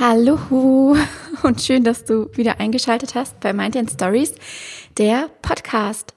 Hallo 0.00 0.38
und 1.42 1.60
schön, 1.60 1.82
dass 1.82 2.04
du 2.04 2.30
wieder 2.36 2.60
eingeschaltet 2.60 3.16
hast 3.16 3.40
bei 3.40 3.52
Mind 3.52 3.76
and 3.76 3.90
Stories, 3.90 4.32
der 4.96 5.28
Podcast. 5.42 6.14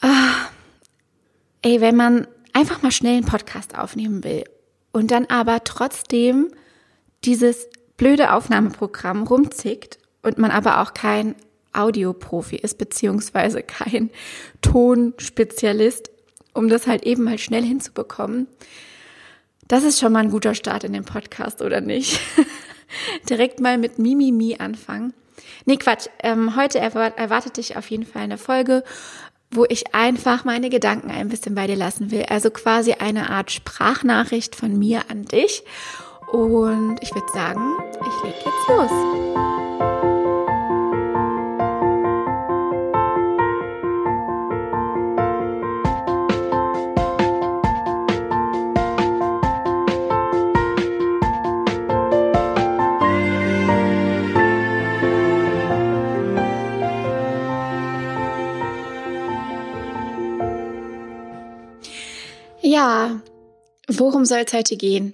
Ah, 0.00 0.48
ey, 1.60 1.82
wenn 1.82 1.96
man 1.96 2.26
einfach 2.54 2.80
mal 2.80 2.90
schnell 2.90 3.18
einen 3.18 3.26
Podcast 3.26 3.76
aufnehmen 3.76 4.24
will 4.24 4.44
und 4.90 5.10
dann 5.10 5.26
aber 5.26 5.64
trotzdem 5.64 6.48
dieses 7.24 7.68
blöde 7.98 8.32
Aufnahmeprogramm 8.32 9.24
rumzickt 9.24 9.98
und 10.22 10.38
man 10.38 10.50
aber 10.50 10.80
auch 10.80 10.94
kein 10.94 11.34
Audioprofi 11.74 12.56
ist, 12.56 12.78
beziehungsweise 12.78 13.62
kein 13.62 14.08
Tonspezialist, 14.62 16.10
um 16.54 16.70
das 16.70 16.86
halt 16.86 17.02
eben 17.02 17.24
mal 17.24 17.36
schnell 17.36 17.64
hinzubekommen, 17.64 18.46
das 19.68 19.84
ist 19.84 20.00
schon 20.00 20.12
mal 20.12 20.20
ein 20.20 20.30
guter 20.30 20.54
Start 20.54 20.84
in 20.84 20.92
den 20.92 21.04
Podcast, 21.04 21.62
oder 21.62 21.80
nicht? 21.80 22.20
Direkt 23.28 23.60
mal 23.60 23.78
mit 23.78 23.98
Mimimi 23.98 24.56
anfangen. 24.58 25.14
Nee, 25.64 25.76
Quatsch. 25.76 26.08
Ähm, 26.22 26.56
heute 26.56 26.78
erwartet 26.78 27.56
dich 27.56 27.76
auf 27.76 27.90
jeden 27.90 28.06
Fall 28.06 28.22
eine 28.22 28.38
Folge, 28.38 28.84
wo 29.50 29.64
ich 29.68 29.94
einfach 29.94 30.44
meine 30.44 30.70
Gedanken 30.70 31.10
ein 31.10 31.28
bisschen 31.28 31.54
bei 31.54 31.66
dir 31.66 31.76
lassen 31.76 32.10
will. 32.10 32.24
Also 32.28 32.50
quasi 32.50 32.94
eine 32.94 33.30
Art 33.30 33.50
Sprachnachricht 33.50 34.56
von 34.56 34.78
mir 34.78 35.02
an 35.08 35.24
dich. 35.24 35.62
Und 36.30 36.98
ich 37.02 37.14
würde 37.14 37.30
sagen, 37.34 37.74
ich 38.00 38.24
leg 38.24 38.34
jetzt 38.36 38.68
los. 38.68 39.61
Ja, 62.72 63.20
worum 63.86 64.24
soll 64.24 64.44
es 64.46 64.54
heute 64.54 64.78
gehen? 64.78 65.12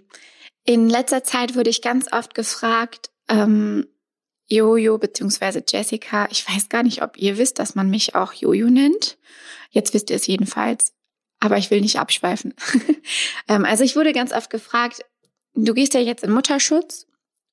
In 0.64 0.88
letzter 0.88 1.24
Zeit 1.24 1.56
wurde 1.56 1.70
ich 1.70 1.82
ganz 1.82 2.06
oft 2.12 2.36
gefragt, 2.36 3.10
ähm, 3.28 3.84
Jojo 4.46 4.96
beziehungsweise 4.98 5.64
Jessica, 5.68 6.28
ich 6.30 6.48
weiß 6.48 6.68
gar 6.68 6.84
nicht, 6.84 7.02
ob 7.02 7.18
ihr 7.18 7.36
wisst, 7.36 7.58
dass 7.58 7.74
man 7.74 7.90
mich 7.90 8.14
auch 8.14 8.32
Jojo 8.32 8.70
nennt. 8.70 9.18
Jetzt 9.70 9.92
wisst 9.92 10.08
ihr 10.10 10.14
es 10.14 10.28
jedenfalls, 10.28 10.92
aber 11.40 11.58
ich 11.58 11.72
will 11.72 11.80
nicht 11.80 11.98
abschweifen. 11.98 12.54
ähm, 13.48 13.64
also 13.64 13.82
ich 13.82 13.96
wurde 13.96 14.12
ganz 14.12 14.32
oft 14.32 14.50
gefragt, 14.50 15.04
du 15.54 15.74
gehst 15.74 15.94
ja 15.94 16.00
jetzt 16.00 16.22
in 16.22 16.30
Mutterschutz 16.30 17.08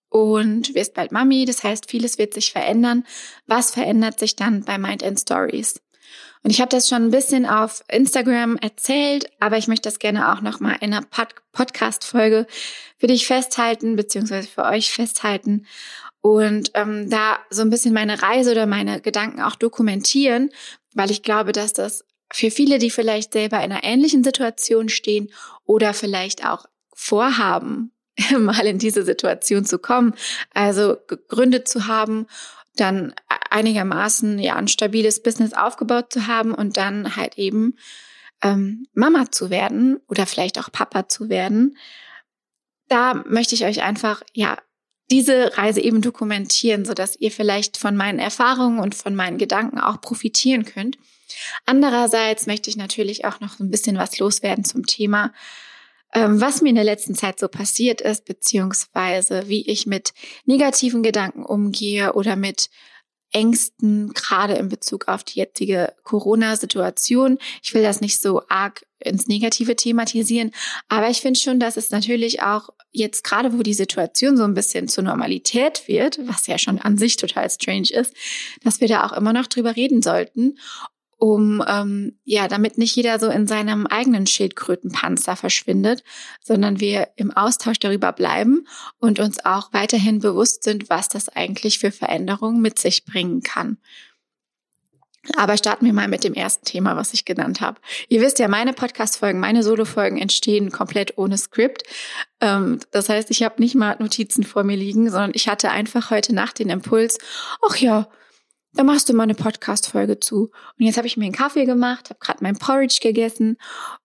und 0.10 0.76
wirst 0.76 0.94
bald 0.94 1.12
Mami, 1.14 1.46
das 1.46 1.64
heißt, 1.64 1.90
vieles 1.90 2.20
wird 2.20 2.36
sich 2.36 2.52
verändern. 2.52 3.08
Was 3.48 3.72
verändert 3.72 4.20
sich 4.20 4.36
dann 4.36 4.66
bei 4.66 4.78
Mind 4.78 5.04
and 5.04 5.20
Stories? 5.20 5.82
Und 6.44 6.52
ich 6.52 6.62
habe 6.62 6.70
das 6.70 6.88
schon 6.88 7.04
ein 7.04 7.12
bisschen 7.12 7.46
auf 7.46 7.84
Instagram 7.88 8.58
erzählt, 8.58 9.30
aber 9.40 9.58
ich 9.58 9.68
möchte 9.68 9.90
das 9.90 10.00
gerne 10.00 10.32
auch 10.32 10.42
noch 10.42 10.60
mal 10.60 10.76
in 10.80 10.94
einer 10.94 11.02
Pod 11.02 11.30
Podcast-Folge 11.52 12.48
für 12.98 13.08
dich 13.08 13.26
festhalten, 13.26 13.96
beziehungsweise 13.96 14.48
für 14.48 14.66
euch 14.66 14.92
festhalten 14.92 15.66
und 16.22 16.72
ähm, 16.74 17.10
da 17.10 17.38
so 17.50 17.62
ein 17.62 17.70
bisschen 17.70 17.94
meine 17.94 18.22
Reise 18.22 18.52
oder 18.52 18.66
meine 18.66 19.00
Gedanken 19.00 19.42
auch 19.42 19.56
dokumentieren, 19.56 20.50
weil 20.94 21.12
ich 21.12 21.24
glaube, 21.24 21.52
dass 21.52 21.72
das 21.72 22.04
für 22.34 22.52
viele, 22.52 22.80
die 22.80 22.90
vielleicht 22.90 23.34
selber 23.34 23.58
in 23.58 23.72
einer 23.72 23.84
ähnlichen 23.84 24.24
Situation 24.24 24.90
stehen 24.90 25.32
oder 25.66 25.94
vielleicht 25.94 26.46
auch 26.46 26.66
vorhaben, 26.94 27.92
mal 28.38 28.66
in 28.66 28.80
diese 28.80 29.04
Situation 29.04 29.66
zu 29.66 29.80
kommen, 29.80 30.14
also 30.54 30.98
gegründet 31.08 31.68
zu 31.68 31.88
haben 31.88 32.28
dann 32.76 33.14
einigermaßen 33.56 34.38
ja 34.40 34.56
ein 34.56 34.68
stabiles 34.68 35.24
Business 35.24 35.54
aufgebaut 35.54 36.12
zu 36.12 36.28
haben 36.28 36.54
und 36.54 36.76
dann 36.76 37.16
halt 37.16 37.38
eben 37.38 37.78
ähm, 38.44 38.86
Mama 38.94 39.32
zu 39.32 39.50
werden 39.50 39.98
oder 40.10 40.26
vielleicht 40.26 40.60
auch 40.60 40.72
Papa 40.72 41.08
zu 41.08 41.30
werden. 41.30 41.78
Da 42.90 43.24
möchte 43.28 43.56
ich 43.56 43.64
euch 43.66 43.82
einfach 43.82 44.22
ja 44.34 44.58
diese 45.10 45.58
Reise 45.58 45.80
eben 45.80 46.02
dokumentieren, 46.02 46.84
so 46.84 46.94
dass 46.94 47.16
ihr 47.16 47.32
vielleicht 47.32 47.78
von 47.78 47.96
meinen 47.96 48.20
Erfahrungen 48.20 48.80
und 48.80 48.94
von 48.94 49.16
meinen 49.16 49.38
Gedanken 49.38 49.80
auch 49.80 50.02
profitieren 50.02 50.66
könnt. 50.66 50.98
Andererseits 51.66 52.48
möchte 52.48 52.70
ich 52.70 52.76
natürlich 52.76 53.24
auch 53.24 53.40
noch 53.40 53.60
ein 53.60 53.72
bisschen 53.72 53.98
was 53.98 54.20
loswerden 54.20 54.66
zum 54.66 54.86
Thema 54.86 55.32
ähm, 56.14 56.40
was 56.40 56.62
mir 56.62 56.70
in 56.70 56.76
der 56.76 56.84
letzten 56.86 57.14
Zeit 57.14 57.40
so 57.40 57.50
passiert 57.50 58.00
ist, 58.00 58.26
beziehungsweise 58.26 59.50
wie 59.50 59.68
ich 59.68 59.86
mit 59.86 60.14
negativen 60.46 61.04
Gedanken 61.04 61.44
umgehe 61.44 62.14
oder 62.14 62.38
mit 62.38 62.70
Ängsten, 63.36 64.14
gerade 64.14 64.54
in 64.54 64.70
Bezug 64.70 65.10
auf 65.10 65.26
die 65.26 65.40
jetzige 65.40 65.94
Corona-Situation. 66.04 67.38
Ich 67.62 67.74
will 67.74 67.84
das 67.84 68.00
nicht 68.00 68.22
so 68.22 68.42
arg 68.48 68.86
ins 69.00 69.28
Negative 69.28 69.76
thematisieren, 69.76 70.52
aber 70.88 71.10
ich 71.10 71.20
finde 71.20 71.38
schon, 71.38 71.60
dass 71.60 71.76
es 71.76 71.92
natürlich 71.92 72.42
auch 72.42 72.70
jetzt 72.94 73.26
gerade, 73.26 73.52
wo 73.52 73.62
die 73.62 73.74
Situation 73.74 74.38
so 74.38 74.46
ein 74.46 74.54
bisschen 74.54 74.88
zur 74.88 75.04
Normalität 75.04 75.86
wird, 75.90 76.18
was 76.28 76.48
ja 76.48 76.58
schon 76.58 76.80
an 76.80 76.98
sich 76.98 77.18
total 77.18 77.50
strange 77.50 77.90
ist, 77.92 78.14
dass 78.64 78.80
wir 78.80 78.88
da 78.88 79.06
auch 79.06 79.12
immer 79.12 79.34
noch 79.34 79.48
drüber 79.48 79.76
reden 79.76 80.02
sollten 80.02 80.58
um 81.18 81.64
ähm, 81.68 82.18
ja, 82.24 82.48
damit 82.48 82.78
nicht 82.78 82.96
jeder 82.96 83.20
so 83.20 83.30
in 83.30 83.48
seinem 83.48 83.88
eigenen 83.88 84.28
Schildkrötenpanzer 84.28 85.36
verschwindet, 85.36 86.04
sondern 86.42 86.80
wir 86.80 87.10
im 87.16 87.32
Austausch 87.32 87.80
darüber 87.80 88.12
bleiben 88.12 88.68
und 89.00 89.20
uns 89.20 89.44
auch 89.46 89.72
weiterhin 89.72 90.20
bewusst 90.20 90.64
sind, 90.64 90.90
was 90.90 91.08
das 91.08 91.30
eigentlich 91.30 91.80
für 91.80 91.92
Veränderungen 91.92 92.62
mit 92.62 92.80
sich 92.80 93.06
bringen 93.06 93.42
kann. 93.42 93.78
Aber 95.36 95.58
starten 95.58 95.86
wir 95.86 95.94
mal 95.94 96.08
mit 96.08 96.24
dem 96.24 96.34
ersten 96.34 96.66
Thema, 96.66 96.96
was 96.96 97.14
ich 97.14 97.26
genannt 97.26 97.62
habe. 97.62 97.80
Ihr 98.10 98.22
wisst 98.22 98.38
ja, 98.40 98.48
meine 98.48 98.74
Podcast-Folgen, 98.74 99.40
meine 99.40 99.64
Solo-Folgen 99.64 100.18
entstehen 100.18 100.72
komplett 100.72 101.18
ohne 101.18 101.38
Skript. 101.38 101.84
Ähm, 102.42 102.80
das 102.92 103.10
heißt, 103.10 103.32
ich 103.32 103.42
habe 103.42 103.60
nicht 103.60 103.76
mal 103.76 103.96
Notizen 104.00 104.44
vor 104.44 104.64
mir 104.64 104.78
liegen, 104.78 105.10
sondern 105.10 105.32
ich 105.34 105.48
hatte 105.48 105.72
einfach 105.72 106.12
heute 106.12 106.36
Nacht 106.36 106.60
den 106.60 106.70
Impuls, 106.70 107.18
ach 107.68 107.78
ja, 107.78 108.08
da 108.76 108.84
machst 108.84 109.08
du 109.10 109.14
mal 109.14 109.24
eine 109.24 109.36
Podcast-Folge 109.36 110.20
zu. 110.20 110.52
Und 110.78 110.86
jetzt 110.86 110.98
habe 110.98 111.08
ich 111.08 111.18
mir 111.18 111.26
einen 111.26 111.34
Kaffee 111.34 111.66
gemacht, 111.66 112.10
habe 112.10 112.20
gerade 112.20 112.44
mein 112.44 112.58
Porridge 112.58 113.00
gegessen, 113.02 113.58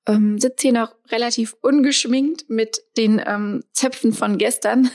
ähm, 0.06 0.38
sitze 0.38 0.69
hier 0.69 0.72
noch 0.72 0.94
relativ 1.10 1.56
ungeschminkt 1.60 2.48
mit 2.48 2.82
den 2.97 3.20
ähm, 3.25 3.64
Zöpfen 3.72 4.12
von 4.12 4.38
gestern 4.38 4.91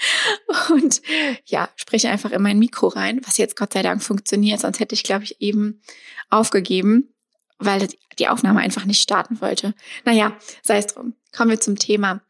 und 0.70 1.02
ja, 1.44 1.68
spreche 1.76 2.08
einfach 2.08 2.32
in 2.32 2.42
mein 2.42 2.58
Mikro 2.58 2.88
rein, 2.88 3.20
was 3.24 3.36
jetzt 3.36 3.56
Gott 3.56 3.74
sei 3.74 3.82
Dank 3.82 4.02
funktioniert, 4.02 4.60
sonst 4.60 4.80
hätte 4.80 4.94
ich, 4.94 5.04
glaube 5.04 5.24
ich, 5.24 5.40
eben 5.40 5.82
aufgegeben, 6.30 7.14
weil 7.58 7.88
die 8.18 8.28
Aufnahme 8.28 8.60
einfach 8.60 8.86
nicht 8.86 9.02
starten 9.02 9.40
wollte. 9.40 9.74
Naja, 10.04 10.36
sei 10.62 10.78
es 10.78 10.86
drum. 10.86 11.14
Kommen 11.34 11.50
wir 11.50 11.60
zum 11.60 11.78
Thema. 11.78 12.22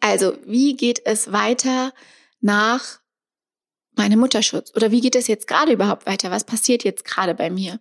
Also, 0.00 0.36
wie 0.46 0.76
geht 0.76 1.02
es 1.04 1.32
weiter 1.32 1.92
nach 2.40 3.00
meinem 3.98 4.20
Mutterschutz? 4.20 4.72
Oder 4.74 4.90
wie 4.90 5.00
geht 5.00 5.16
es 5.16 5.26
jetzt 5.26 5.46
gerade 5.46 5.72
überhaupt 5.72 6.06
weiter? 6.06 6.30
Was 6.30 6.44
passiert 6.44 6.84
jetzt 6.84 7.04
gerade 7.04 7.34
bei 7.34 7.50
mir? 7.50 7.80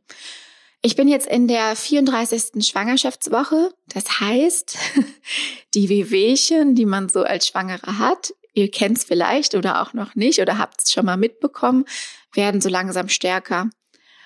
Ich 0.81 0.95
bin 0.95 1.07
jetzt 1.07 1.27
in 1.27 1.47
der 1.47 1.75
34. 1.75 2.65
Schwangerschaftswoche. 2.65 3.73
Das 3.87 4.19
heißt, 4.19 4.77
die 5.73 5.89
Wehwehchen, 5.89 6.75
die 6.75 6.85
man 6.85 7.07
so 7.09 7.23
als 7.23 7.47
Schwangere 7.47 7.99
hat, 7.99 8.33
ihr 8.53 8.69
kennt 8.69 8.97
es 8.97 9.03
vielleicht 9.03 9.55
oder 9.55 9.81
auch 9.81 9.93
noch 9.93 10.15
nicht 10.15 10.39
oder 10.39 10.57
habt 10.57 10.81
es 10.83 10.91
schon 10.91 11.05
mal 11.05 11.17
mitbekommen, 11.17 11.85
werden 12.33 12.61
so 12.61 12.69
langsam 12.69 13.09
stärker. 13.09 13.69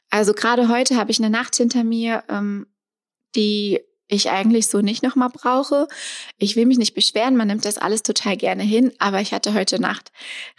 Also 0.09 0.33
gerade 0.33 0.69
heute 0.69 0.95
habe 0.97 1.11
ich 1.11 1.19
eine 1.19 1.29
Nacht 1.29 1.55
hinter 1.55 1.83
mir, 1.83 2.23
ähm, 2.29 2.67
die 3.35 3.81
ich 4.07 4.29
eigentlich 4.29 4.67
so 4.67 4.79
nicht 4.81 5.03
nochmal 5.03 5.29
brauche. 5.29 5.87
Ich 6.37 6.55
will 6.55 6.65
mich 6.65 6.77
nicht 6.77 6.93
beschweren, 6.93 7.35
man 7.35 7.47
nimmt 7.47 7.65
das 7.65 7.77
alles 7.77 8.03
total 8.03 8.37
gerne 8.37 8.63
hin, 8.63 8.93
aber 8.99 9.19
ich 9.19 9.33
hatte 9.33 9.53
heute 9.53 9.81
Nacht 9.81 10.11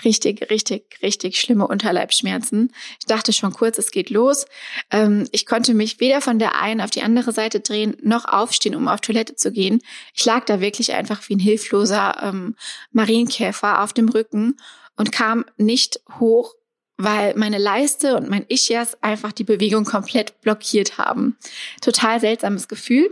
richtig, 0.04 0.50
richtig, 0.50 0.98
richtig 1.02 1.40
schlimme 1.40 1.66
Unterleibschmerzen. 1.66 2.72
Ich 3.00 3.06
dachte 3.06 3.32
schon 3.32 3.52
kurz, 3.52 3.78
es 3.78 3.90
geht 3.90 4.10
los. 4.10 4.46
Ähm, 4.90 5.28
ich 5.32 5.46
konnte 5.46 5.74
mich 5.74 6.00
weder 6.00 6.20
von 6.20 6.38
der 6.38 6.60
einen 6.60 6.80
auf 6.80 6.90
die 6.90 7.02
andere 7.02 7.32
Seite 7.32 7.60
drehen, 7.60 7.96
noch 8.02 8.26
aufstehen, 8.26 8.74
um 8.74 8.88
auf 8.88 9.00
Toilette 9.00 9.34
zu 9.34 9.50
gehen. 9.50 9.80
Ich 10.14 10.24
lag 10.24 10.44
da 10.44 10.60
wirklich 10.60 10.92
einfach 10.92 11.26
wie 11.28 11.36
ein 11.36 11.40
hilfloser 11.40 12.22
ähm, 12.22 12.54
Marienkäfer 12.92 13.82
auf 13.82 13.92
dem 13.92 14.08
Rücken 14.08 14.56
und 14.96 15.12
kam 15.12 15.44
nicht 15.56 16.00
hoch 16.18 16.54
weil 17.00 17.34
meine 17.36 17.58
Leiste 17.58 18.16
und 18.16 18.28
mein 18.28 18.44
Ischias 18.48 19.00
einfach 19.02 19.30
die 19.30 19.44
Bewegung 19.44 19.84
komplett 19.84 20.40
blockiert 20.40 20.98
haben. 20.98 21.38
Total 21.80 22.18
seltsames 22.18 22.66
Gefühl. 22.66 23.08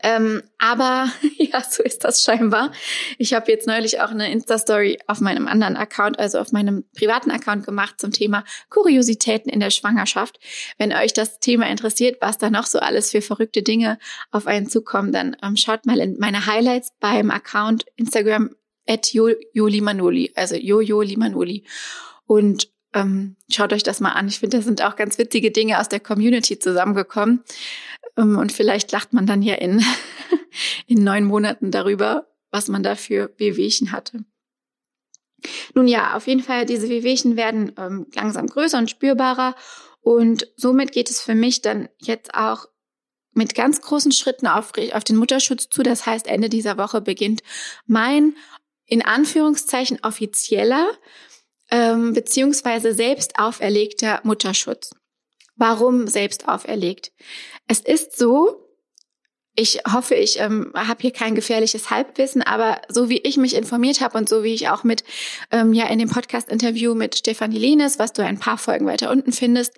Ähm, 0.00 0.42
aber 0.58 1.10
ja, 1.38 1.62
so 1.62 1.82
ist 1.82 2.04
das 2.04 2.22
scheinbar. 2.22 2.72
Ich 3.18 3.34
habe 3.34 3.50
jetzt 3.50 3.66
neulich 3.66 4.00
auch 4.00 4.10
eine 4.10 4.30
Insta-Story 4.32 4.98
auf 5.06 5.20
meinem 5.20 5.46
anderen 5.46 5.76
Account, 5.76 6.18
also 6.18 6.38
auf 6.38 6.52
meinem 6.52 6.84
privaten 6.96 7.30
Account 7.30 7.66
gemacht 7.66 8.00
zum 8.00 8.12
Thema 8.12 8.44
Kuriositäten 8.70 9.50
in 9.50 9.60
der 9.60 9.70
Schwangerschaft. 9.70 10.38
Wenn 10.78 10.92
euch 10.92 11.12
das 11.12 11.38
Thema 11.40 11.68
interessiert, 11.68 12.18
was 12.20 12.38
da 12.38 12.50
noch 12.50 12.66
so 12.66 12.78
alles 12.78 13.10
für 13.10 13.22
verrückte 13.22 13.62
Dinge 13.62 13.98
auf 14.30 14.46
einen 14.46 14.68
zukommen, 14.68 15.12
dann 15.12 15.36
ähm, 15.42 15.56
schaut 15.56 15.86
mal 15.86 15.98
in 15.98 16.16
meine 16.18 16.46
Highlights 16.46 16.92
beim 17.00 17.30
Account 17.30 17.84
Instagram 17.96 18.50
at 18.88 19.12
Joli 19.12 19.80
Manoli, 19.80 20.32
also 20.34 20.56
Jojo 20.56 21.02
Limanoli. 21.02 21.64
Und 22.26 22.72
ähm, 22.94 23.36
schaut 23.50 23.72
euch 23.72 23.82
das 23.82 24.00
mal 24.00 24.12
an. 24.12 24.28
Ich 24.28 24.40
finde, 24.40 24.58
da 24.58 24.62
sind 24.62 24.82
auch 24.82 24.96
ganz 24.96 25.18
witzige 25.18 25.50
Dinge 25.50 25.80
aus 25.80 25.88
der 25.88 26.00
Community 26.00 26.58
zusammengekommen. 26.58 27.42
Ähm, 28.16 28.38
und 28.38 28.52
vielleicht 28.52 28.92
lacht 28.92 29.12
man 29.12 29.26
dann 29.26 29.42
ja 29.42 29.54
in, 29.54 29.82
in 30.86 31.04
neun 31.04 31.24
Monaten 31.24 31.70
darüber, 31.70 32.28
was 32.50 32.68
man 32.68 32.82
da 32.82 32.94
für 32.94 33.32
Wehwehchen 33.38 33.92
hatte. 33.92 34.24
Nun 35.74 35.88
ja, 35.88 36.16
auf 36.16 36.26
jeden 36.26 36.42
Fall, 36.42 36.66
diese 36.66 36.88
Wehwehchen 36.88 37.36
werden 37.36 37.72
ähm, 37.76 38.06
langsam 38.14 38.46
größer 38.46 38.78
und 38.78 38.90
spürbarer. 38.90 39.56
Und 40.00 40.48
somit 40.56 40.92
geht 40.92 41.10
es 41.10 41.20
für 41.20 41.34
mich 41.34 41.62
dann 41.62 41.88
jetzt 41.98 42.34
auch 42.34 42.66
mit 43.32 43.54
ganz 43.54 43.80
großen 43.80 44.12
Schritten 44.12 44.46
auf, 44.46 44.72
auf 44.92 45.04
den 45.04 45.16
Mutterschutz 45.16 45.68
zu. 45.68 45.82
Das 45.82 46.06
heißt, 46.06 46.26
Ende 46.26 46.48
dieser 46.48 46.76
Woche 46.76 47.00
beginnt 47.00 47.42
mein 47.86 48.36
in 48.86 49.02
Anführungszeichen 49.02 50.00
offizieller 50.02 50.90
ähm, 51.70 52.12
beziehungsweise 52.12 52.92
selbst 52.92 53.38
auferlegter 53.38 54.20
Mutterschutz. 54.24 54.90
Warum 55.56 56.06
selbst 56.06 56.48
auferlegt? 56.48 57.12
Es 57.68 57.80
ist 57.80 58.18
so, 58.18 58.62
ich 59.54 59.80
hoffe, 59.90 60.14
ich 60.14 60.40
ähm, 60.40 60.72
habe 60.74 61.02
hier 61.02 61.10
kein 61.10 61.34
gefährliches 61.34 61.90
Halbwissen, 61.90 62.40
aber 62.42 62.80
so 62.88 63.10
wie 63.10 63.18
ich 63.18 63.36
mich 63.36 63.54
informiert 63.54 64.00
habe 64.00 64.16
und 64.16 64.28
so 64.28 64.44
wie 64.44 64.54
ich 64.54 64.70
auch 64.70 64.82
mit 64.82 65.04
ähm, 65.50 65.74
ja 65.74 65.86
in 65.88 65.98
dem 65.98 66.08
Podcast-Interview 66.08 66.94
mit 66.94 67.18
Stefanie 67.18 67.58
Lenes, 67.58 67.98
was 67.98 68.14
du 68.14 68.24
ein 68.24 68.38
paar 68.38 68.56
Folgen 68.56 68.86
weiter 68.86 69.10
unten 69.10 69.32
findest, 69.32 69.74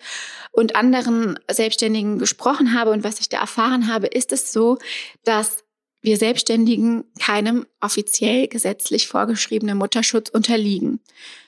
und 0.52 0.76
anderen 0.76 1.40
Selbstständigen 1.50 2.20
gesprochen 2.20 2.78
habe 2.78 2.92
und 2.92 3.02
was 3.02 3.18
ich 3.18 3.28
da 3.28 3.40
erfahren 3.40 3.92
habe, 3.92 4.06
ist 4.06 4.32
es 4.32 4.52
so, 4.52 4.78
dass 5.24 5.64
wir 6.02 6.18
Selbstständigen 6.18 7.04
keinem 7.18 7.66
offiziell 7.80 8.46
gesetzlich 8.46 9.08
vorgeschriebenen 9.08 9.78
Mutterschutz 9.78 10.28
unterliegen. 10.28 11.00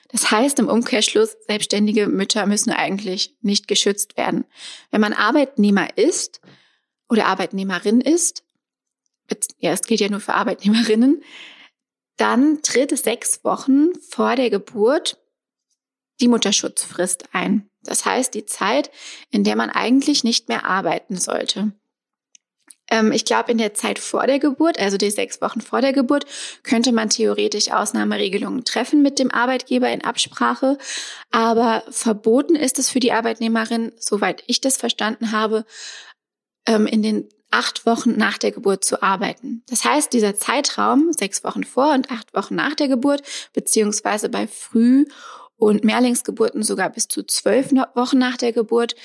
Das 0.09 0.31
heißt 0.31 0.59
im 0.59 0.69
Umkehrschluss, 0.69 1.35
selbstständige 1.47 2.07
Mütter 2.07 2.45
müssen 2.45 2.71
eigentlich 2.71 3.35
nicht 3.41 3.67
geschützt 3.67 4.17
werden. 4.17 4.45
Wenn 4.91 5.01
man 5.01 5.13
Arbeitnehmer 5.13 5.97
ist 5.97 6.41
oder 7.09 7.25
Arbeitnehmerin 7.25 8.01
ist, 8.01 8.43
ja, 9.59 9.71
es 9.71 9.81
gilt 9.81 9.99
ja 9.99 10.09
nur 10.09 10.21
für 10.21 10.33
Arbeitnehmerinnen, 10.33 11.21
dann 12.15 12.61
tritt 12.61 12.97
sechs 12.97 13.43
Wochen 13.43 13.89
vor 14.09 14.35
der 14.35 14.49
Geburt 14.49 15.19
die 16.19 16.27
Mutterschutzfrist 16.27 17.25
ein. 17.33 17.69
Das 17.83 18.05
heißt, 18.05 18.33
die 18.33 18.45
Zeit, 18.45 18.89
in 19.29 19.43
der 19.43 19.55
man 19.55 19.69
eigentlich 19.69 20.23
nicht 20.23 20.49
mehr 20.49 20.65
arbeiten 20.65 21.17
sollte. 21.17 21.73
Ähm, 22.89 23.11
ich 23.11 23.25
glaube, 23.25 23.51
in 23.51 23.57
der 23.57 23.73
Zeit 23.73 23.99
vor 23.99 24.27
der 24.27 24.39
Geburt, 24.39 24.79
also 24.79 24.97
die 24.97 25.11
sechs 25.11 25.41
Wochen 25.41 25.61
vor 25.61 25.81
der 25.81 25.93
Geburt, 25.93 26.25
könnte 26.63 26.91
man 26.91 27.09
theoretisch 27.09 27.71
Ausnahmeregelungen 27.71 28.63
treffen 28.63 29.01
mit 29.01 29.19
dem 29.19 29.31
Arbeitgeber 29.31 29.89
in 29.89 30.03
Absprache. 30.03 30.77
Aber 31.31 31.83
verboten 31.89 32.55
ist 32.55 32.79
es 32.79 32.89
für 32.89 32.99
die 32.99 33.11
Arbeitnehmerin, 33.11 33.91
soweit 33.99 34.43
ich 34.47 34.61
das 34.61 34.77
verstanden 34.77 35.31
habe, 35.31 35.65
ähm, 36.67 36.85
in 36.85 37.01
den 37.01 37.29
acht 37.51 37.85
Wochen 37.85 38.17
nach 38.17 38.37
der 38.37 38.51
Geburt 38.51 38.83
zu 38.83 39.01
arbeiten. 39.01 39.63
Das 39.69 39.85
heißt, 39.85 40.11
dieser 40.11 40.35
Zeitraum, 40.35 41.11
sechs 41.13 41.43
Wochen 41.43 41.63
vor 41.63 41.93
und 41.93 42.11
acht 42.11 42.33
Wochen 42.33 42.55
nach 42.55 42.75
der 42.75 42.87
Geburt, 42.87 43.21
beziehungsweise 43.53 44.29
bei 44.29 44.47
Früh- 44.47 45.05
und 45.55 45.83
Mehrlingsgeburten 45.83 46.61
sogar 46.61 46.89
bis 46.89 47.07
zu 47.07 47.23
zwölf 47.23 47.71
Wochen 47.95 48.17
nach 48.17 48.37
der 48.37 48.51
Geburt, 48.51 48.95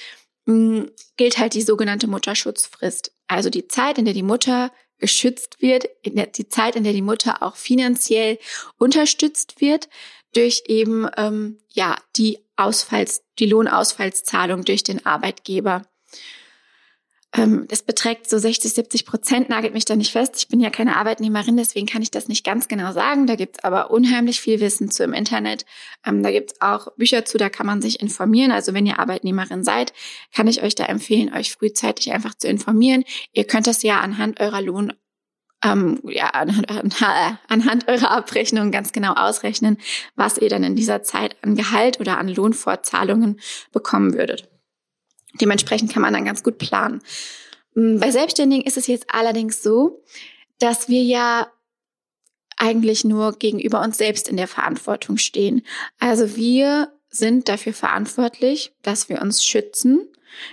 mm, 0.47 0.83
gilt 1.17 1.39
halt 1.39 1.55
die 1.55 1.63
sogenannte 1.63 2.09
Mutterschutzfrist. 2.09 3.13
Also 3.33 3.49
die 3.49 3.67
Zeit, 3.67 3.97
in 3.97 4.05
der 4.05 4.13
die 4.13 4.23
Mutter 4.23 4.71
geschützt 4.99 5.63
wird, 5.63 5.89
der, 6.05 6.27
die 6.27 6.49
Zeit, 6.49 6.77
in 6.77 6.85
der 6.85 6.93
die 6.93 7.03
Mutter 7.03 7.43
auch 7.43 7.57
finanziell 7.57 8.39
unterstützt 8.79 9.61
wird 9.61 9.89
durch 10.35 10.65
eben 10.67 11.09
ähm, 11.17 11.59
ja 11.69 11.97
die 12.17 12.39
Ausfalls, 12.57 13.25
die 13.39 13.47
Lohnausfallszahlung 13.47 14.65
durch 14.65 14.83
den 14.83 15.05
Arbeitgeber. 15.07 15.83
Ähm, 17.35 17.67
das 17.69 17.83
beträgt 17.83 18.29
so 18.29 18.39
60, 18.39 18.75
70 18.75 19.07
Prozent, 19.07 19.49
nagelt 19.49 19.73
mich 19.73 19.85
da 19.85 19.97
nicht 19.97 20.13
fest. 20.13 20.35
Ich 20.37 20.49
bin 20.49 20.61
ja 20.61 20.71
keine 20.71 20.97
Arbeitnehmerin, 20.97 21.57
deswegen 21.57 21.87
kann 21.87 22.03
ich 22.03 22.11
das 22.11 22.29
nicht 22.29 22.45
ganz 22.45 22.69
genau 22.69 22.93
sagen. 22.93 23.27
Da 23.27 23.37
gibt's 23.37 23.65
aber 23.65 23.91
unheimlich 23.91 24.41
viel 24.41 24.61
Wissen 24.61 24.91
zu 24.91 25.03
im 25.03 25.15
Internet. 25.15 25.65
Ähm, 26.05 26.23
da 26.23 26.31
gibt's 26.31 26.61
auch 26.61 26.89
Bücher 26.97 27.25
zu, 27.25 27.39
da 27.39 27.49
kann 27.49 27.67
man 27.67 27.81
sich 27.81 28.01
informieren. 28.01 28.53
Also 28.53 28.75
wenn 28.75 28.87
ihr 28.87 28.99
Arbeitnehmerin 28.99 29.65
seid, 29.65 29.93
kann 30.35 30.47
ich 30.47 30.63
euch 30.63 30.75
da 30.75 30.85
empfehlen, 30.85 31.33
euch 31.35 31.53
frühzeitig 31.53 32.13
einfach 32.13 32.35
zu 32.35 32.49
informieren. 32.49 33.05
Ihr 33.33 33.45
könnt 33.45 33.67
das 33.67 33.83
ja 33.83 34.01
anhand 34.01 34.41
eurer 34.41 34.61
Lohn 34.61 34.93
ähm, 35.65 36.01
ja, 36.05 36.27
anhand, 36.27 36.67
anhand 37.49 37.89
eurer 37.89 38.11
Abrechnung 38.11 38.73
ganz 38.73 38.93
genau 38.93 39.15
ausrechnen, 39.15 39.79
was 40.17 40.37
ihr 40.37 40.49
dann 40.49 40.65
in 40.65 40.77
dieser 40.77 41.03
Zeit 41.03 41.37
an 41.43 41.55
Gehalt 41.55 42.01
oder 42.01 42.19
an 42.19 42.29
Lohnfortzahlungen 42.29 43.41
bekommen 43.73 44.15
würdet. 44.15 44.52
Dementsprechend 45.41 45.93
kann 45.93 46.03
man 46.03 46.13
dann 46.13 46.25
ganz 46.25 46.43
gut 46.43 46.59
planen. 46.59 47.03
Mm, 47.75 47.99
bei 47.99 48.11
Selbstständigen 48.11 48.65
ist 48.65 48.77
es 48.77 48.87
jetzt 48.87 49.07
allerdings 49.13 49.63
so, 49.63 50.03
dass 50.59 50.89
wir 50.89 51.03
ja 51.03 51.51
eigentlich 52.57 53.05
nur 53.05 53.33
gegenüber 53.39 53.81
uns 53.83 53.99
selbst 53.99 54.29
in 54.29 54.37
der 54.37 54.47
Verantwortung 54.47 55.19
stehen. 55.19 55.63
Also 55.99 56.37
wir 56.37 56.93
sind 57.09 57.49
dafür 57.49 57.73
verantwortlich, 57.73 58.73
dass 58.83 59.09
wir 59.09 59.21
uns 59.21 59.45
schützen. 59.45 60.09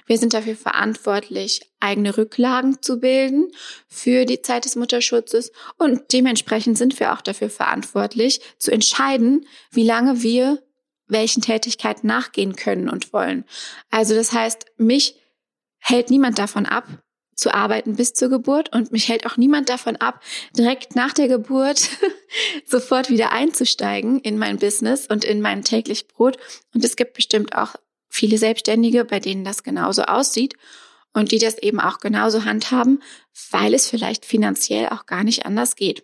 Wir 0.07 0.17
sind 0.17 0.33
dafür 0.33 0.55
verantwortlich, 0.55 1.61
eigene 1.79 2.17
Rücklagen 2.17 2.81
zu 2.81 2.99
bilden 2.99 3.51
für 3.87 4.25
die 4.25 4.41
Zeit 4.41 4.65
des 4.65 4.75
Mutterschutzes 4.75 5.53
und 5.77 6.11
dementsprechend 6.11 6.77
sind 6.77 6.99
wir 6.99 7.13
auch 7.13 7.21
dafür 7.21 7.49
verantwortlich, 7.49 8.41
zu 8.57 8.71
entscheiden, 8.71 9.45
wie 9.71 9.85
lange 9.85 10.21
wir 10.21 10.61
welchen 11.09 11.41
Tätigkeiten 11.41 12.07
nachgehen 12.07 12.55
können 12.55 12.89
und 12.89 13.11
wollen. 13.11 13.45
Also 13.89 14.15
das 14.15 14.31
heißt, 14.31 14.65
mich 14.77 15.15
hält 15.79 16.09
niemand 16.09 16.39
davon 16.39 16.65
ab, 16.65 16.87
zu 17.35 17.53
arbeiten 17.53 17.95
bis 17.95 18.13
zur 18.13 18.29
Geburt 18.29 18.73
und 18.75 18.91
mich 18.91 19.07
hält 19.07 19.25
auch 19.25 19.37
niemand 19.37 19.69
davon 19.69 19.95
ab, 19.95 20.21
direkt 20.57 20.95
nach 20.95 21.13
der 21.13 21.27
Geburt 21.27 21.89
sofort 22.65 23.09
wieder 23.09 23.31
einzusteigen 23.31 24.19
in 24.19 24.37
mein 24.37 24.57
Business 24.57 25.07
und 25.07 25.23
in 25.23 25.41
mein 25.41 25.63
täglich 25.63 26.07
Brot. 26.07 26.37
Und 26.73 26.83
es 26.83 26.95
gibt 26.95 27.13
bestimmt 27.13 27.55
auch 27.55 27.75
viele 28.09 28.37
Selbstständige, 28.37 29.05
bei 29.05 29.19
denen 29.19 29.45
das 29.45 29.63
genauso 29.63 30.03
aussieht 30.03 30.55
und 31.13 31.31
die 31.31 31.39
das 31.39 31.57
eben 31.57 31.79
auch 31.79 31.99
genauso 31.99 32.45
handhaben, 32.45 33.01
weil 33.51 33.73
es 33.73 33.87
vielleicht 33.87 34.25
finanziell 34.25 34.89
auch 34.89 35.05
gar 35.05 35.23
nicht 35.23 35.45
anders 35.45 35.75
geht. 35.75 36.03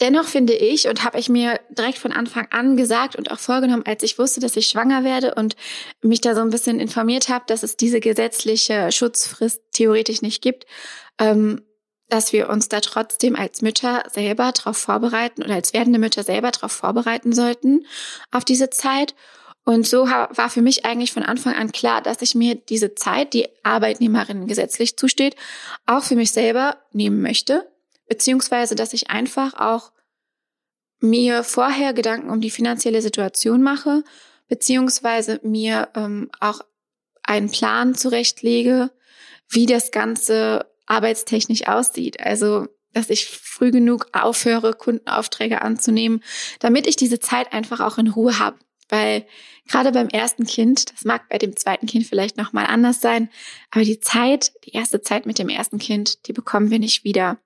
Dennoch 0.00 0.24
finde 0.24 0.54
ich 0.54 0.88
und 0.88 1.04
habe 1.04 1.18
ich 1.20 1.28
mir 1.28 1.60
direkt 1.70 1.98
von 1.98 2.10
Anfang 2.10 2.48
an 2.50 2.76
gesagt 2.76 3.14
und 3.14 3.30
auch 3.30 3.38
vorgenommen, 3.38 3.84
als 3.86 4.02
ich 4.02 4.18
wusste, 4.18 4.40
dass 4.40 4.56
ich 4.56 4.66
schwanger 4.66 5.04
werde 5.04 5.34
und 5.36 5.54
mich 6.02 6.20
da 6.20 6.34
so 6.34 6.40
ein 6.40 6.50
bisschen 6.50 6.80
informiert 6.80 7.28
habe, 7.28 7.44
dass 7.46 7.62
es 7.62 7.76
diese 7.76 8.00
gesetzliche 8.00 8.90
Schutzfrist 8.90 9.60
theoretisch 9.72 10.20
nicht 10.20 10.42
gibt, 10.42 10.66
ähm, 11.20 11.62
dass 12.08 12.32
wir 12.32 12.48
uns 12.48 12.68
da 12.68 12.80
trotzdem 12.80 13.36
als 13.36 13.62
Mütter 13.62 14.02
selber 14.12 14.50
darauf 14.52 14.76
vorbereiten 14.76 15.44
oder 15.44 15.54
als 15.54 15.72
werdende 15.72 16.00
Mütter 16.00 16.24
selber 16.24 16.50
darauf 16.50 16.72
vorbereiten 16.72 17.32
sollten 17.32 17.86
auf 18.32 18.44
diese 18.44 18.70
Zeit. 18.70 19.14
Und 19.64 19.86
so 19.86 20.06
war 20.06 20.50
für 20.50 20.60
mich 20.60 20.84
eigentlich 20.84 21.12
von 21.12 21.22
Anfang 21.22 21.54
an 21.54 21.72
klar, 21.72 22.02
dass 22.02 22.20
ich 22.20 22.34
mir 22.34 22.56
diese 22.56 22.94
Zeit, 22.96 23.32
die 23.32 23.46
Arbeitnehmerinnen 23.62 24.46
gesetzlich 24.46 24.98
zusteht, 24.98 25.36
auch 25.86 26.02
für 26.02 26.16
mich 26.16 26.32
selber 26.32 26.78
nehmen 26.92 27.22
möchte 27.22 27.66
beziehungsweise 28.08 28.74
dass 28.74 28.92
ich 28.92 29.10
einfach 29.10 29.54
auch 29.54 29.92
mir 31.00 31.44
vorher 31.44 31.92
Gedanken 31.92 32.30
um 32.30 32.40
die 32.40 32.50
finanzielle 32.50 33.02
Situation 33.02 33.62
mache, 33.62 34.04
beziehungsweise 34.48 35.40
mir 35.42 35.88
ähm, 35.94 36.30
auch 36.40 36.60
einen 37.22 37.50
Plan 37.50 37.94
zurechtlege, 37.94 38.90
wie 39.48 39.66
das 39.66 39.90
Ganze 39.90 40.70
arbeitstechnisch 40.86 41.66
aussieht. 41.66 42.20
Also, 42.20 42.68
dass 42.92 43.10
ich 43.10 43.26
früh 43.26 43.70
genug 43.70 44.06
aufhöre, 44.12 44.74
Kundenaufträge 44.74 45.62
anzunehmen, 45.62 46.22
damit 46.60 46.86
ich 46.86 46.96
diese 46.96 47.18
Zeit 47.18 47.52
einfach 47.52 47.80
auch 47.80 47.98
in 47.98 48.08
Ruhe 48.08 48.38
habe. 48.38 48.58
Weil 48.88 49.26
gerade 49.66 49.92
beim 49.92 50.08
ersten 50.08 50.44
Kind, 50.46 50.92
das 50.92 51.04
mag 51.04 51.28
bei 51.28 51.38
dem 51.38 51.56
zweiten 51.56 51.86
Kind 51.86 52.06
vielleicht 52.06 52.36
nochmal 52.36 52.66
anders 52.66 53.00
sein, 53.00 53.30
aber 53.70 53.84
die 53.84 53.98
Zeit, 53.98 54.52
die 54.66 54.72
erste 54.72 55.00
Zeit 55.00 55.26
mit 55.26 55.38
dem 55.38 55.48
ersten 55.48 55.78
Kind, 55.78 56.28
die 56.28 56.32
bekommen 56.32 56.70
wir 56.70 56.78
nicht 56.78 57.02
wieder. 57.02 57.38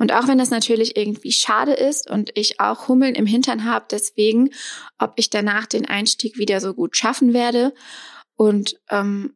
Und 0.00 0.12
auch 0.12 0.28
wenn 0.28 0.38
das 0.38 0.48
natürlich 0.48 0.96
irgendwie 0.96 1.30
schade 1.30 1.74
ist 1.74 2.10
und 2.10 2.30
ich 2.34 2.58
auch 2.58 2.88
Hummeln 2.88 3.14
im 3.14 3.26
Hintern 3.26 3.66
habe, 3.66 3.84
deswegen, 3.90 4.48
ob 4.98 5.12
ich 5.16 5.28
danach 5.28 5.66
den 5.66 5.84
Einstieg 5.84 6.38
wieder 6.38 6.58
so 6.62 6.72
gut 6.72 6.96
schaffen 6.96 7.34
werde 7.34 7.74
und 8.34 8.80
ähm, 8.88 9.34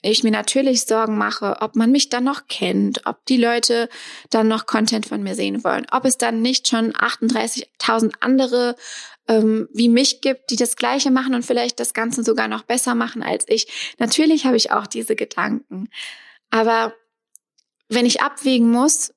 ich 0.00 0.24
mir 0.24 0.30
natürlich 0.30 0.86
Sorgen 0.86 1.18
mache, 1.18 1.58
ob 1.60 1.76
man 1.76 1.92
mich 1.92 2.08
dann 2.08 2.24
noch 2.24 2.46
kennt, 2.48 3.02
ob 3.04 3.22
die 3.26 3.36
Leute 3.36 3.90
dann 4.30 4.48
noch 4.48 4.64
Content 4.64 5.04
von 5.04 5.22
mir 5.22 5.34
sehen 5.34 5.62
wollen, 5.62 5.86
ob 5.92 6.06
es 6.06 6.16
dann 6.16 6.40
nicht 6.40 6.68
schon 6.68 6.94
38.000 6.94 8.14
andere 8.20 8.76
ähm, 9.28 9.68
wie 9.74 9.90
mich 9.90 10.22
gibt, 10.22 10.48
die 10.48 10.56
das 10.56 10.76
Gleiche 10.76 11.10
machen 11.10 11.34
und 11.34 11.44
vielleicht 11.44 11.80
das 11.80 11.92
Ganze 11.92 12.24
sogar 12.24 12.48
noch 12.48 12.62
besser 12.62 12.94
machen 12.94 13.22
als 13.22 13.44
ich. 13.46 13.94
Natürlich 13.98 14.46
habe 14.46 14.56
ich 14.56 14.72
auch 14.72 14.86
diese 14.86 15.16
Gedanken. 15.16 15.90
Aber 16.48 16.94
wenn 17.90 18.06
ich 18.06 18.22
abwägen 18.22 18.70
muss, 18.70 19.12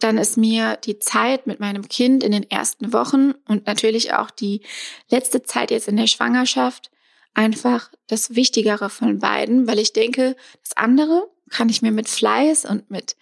dann 0.00 0.18
ist 0.18 0.36
mir 0.36 0.76
die 0.76 0.98
Zeit 0.98 1.46
mit 1.46 1.60
meinem 1.60 1.88
Kind 1.88 2.22
in 2.22 2.32
den 2.32 2.48
ersten 2.50 2.92
Wochen 2.92 3.32
und 3.48 3.66
natürlich 3.66 4.12
auch 4.12 4.30
die 4.30 4.62
letzte 5.08 5.42
Zeit 5.42 5.70
jetzt 5.70 5.88
in 5.88 5.96
der 5.96 6.06
Schwangerschaft 6.06 6.90
einfach 7.34 7.90
das 8.06 8.34
Wichtigere 8.34 8.90
von 8.90 9.18
beiden, 9.18 9.66
weil 9.66 9.78
ich 9.78 9.92
denke, 9.92 10.36
das 10.62 10.76
andere 10.76 11.28
kann 11.50 11.68
ich 11.68 11.82
mir 11.82 11.92
mit 11.92 12.08
Fleiß 12.08 12.64
und 12.64 12.90
mit, 12.90 13.16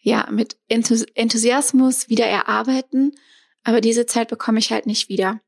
ja, 0.00 0.28
mit 0.30 0.56
Enthusiasmus 0.68 2.08
wieder 2.08 2.26
erarbeiten, 2.26 3.12
aber 3.64 3.80
diese 3.80 4.06
Zeit 4.06 4.28
bekomme 4.28 4.58
ich 4.58 4.72
halt 4.72 4.86
nicht 4.86 5.08
wieder. 5.08 5.40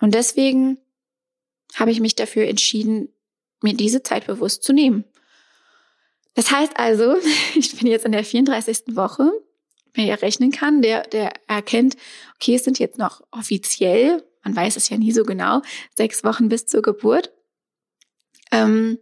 Und 0.00 0.14
deswegen 0.14 0.78
habe 1.74 1.90
ich 1.90 2.00
mich 2.00 2.14
dafür 2.14 2.46
entschieden, 2.46 3.08
mir 3.62 3.74
diese 3.74 4.02
Zeit 4.02 4.26
bewusst 4.26 4.62
zu 4.62 4.72
nehmen. 4.72 5.04
Das 6.34 6.50
heißt 6.50 6.78
also, 6.78 7.16
ich 7.54 7.76
bin 7.76 7.88
jetzt 7.88 8.04
in 8.04 8.12
der 8.12 8.24
34. 8.24 8.96
Woche. 8.96 9.30
Wer 9.94 10.22
rechnen 10.22 10.50
kann, 10.50 10.82
der, 10.82 11.02
der 11.02 11.32
erkennt, 11.46 11.96
okay, 12.36 12.54
es 12.54 12.64
sind 12.64 12.78
jetzt 12.78 12.98
noch 12.98 13.22
offiziell, 13.30 14.24
man 14.44 14.54
weiß 14.54 14.76
es 14.76 14.88
ja 14.88 14.96
nie 14.96 15.12
so 15.12 15.24
genau, 15.24 15.62
sechs 15.94 16.24
Wochen 16.24 16.48
bis 16.48 16.66
zur 16.66 16.82
Geburt, 16.82 17.32
ähm, 18.52 18.98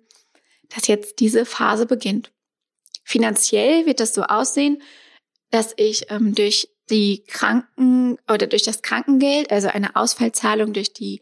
dass 0.75 0.87
jetzt 0.87 1.21
diese 1.21 1.45
Phase 1.45 1.87
beginnt. 1.87 2.33
Finanziell 3.05 3.87
wird 3.87 4.01
das 4.01 4.15
so 4.15 4.23
aussehen, 4.23 4.83
dass 5.51 5.75
ich 5.77 6.11
ähm, 6.11 6.35
durch 6.35 6.69
die 6.91 7.25
Kranken 7.27 8.17
oder 8.33 8.47
durch 8.47 8.63
das 8.63 8.83
Krankengeld, 8.83 9.51
also 9.51 9.69
eine 9.69 9.97
Ausfallzahlung 9.97 10.73
durch 10.73 10.93
die 10.93 11.21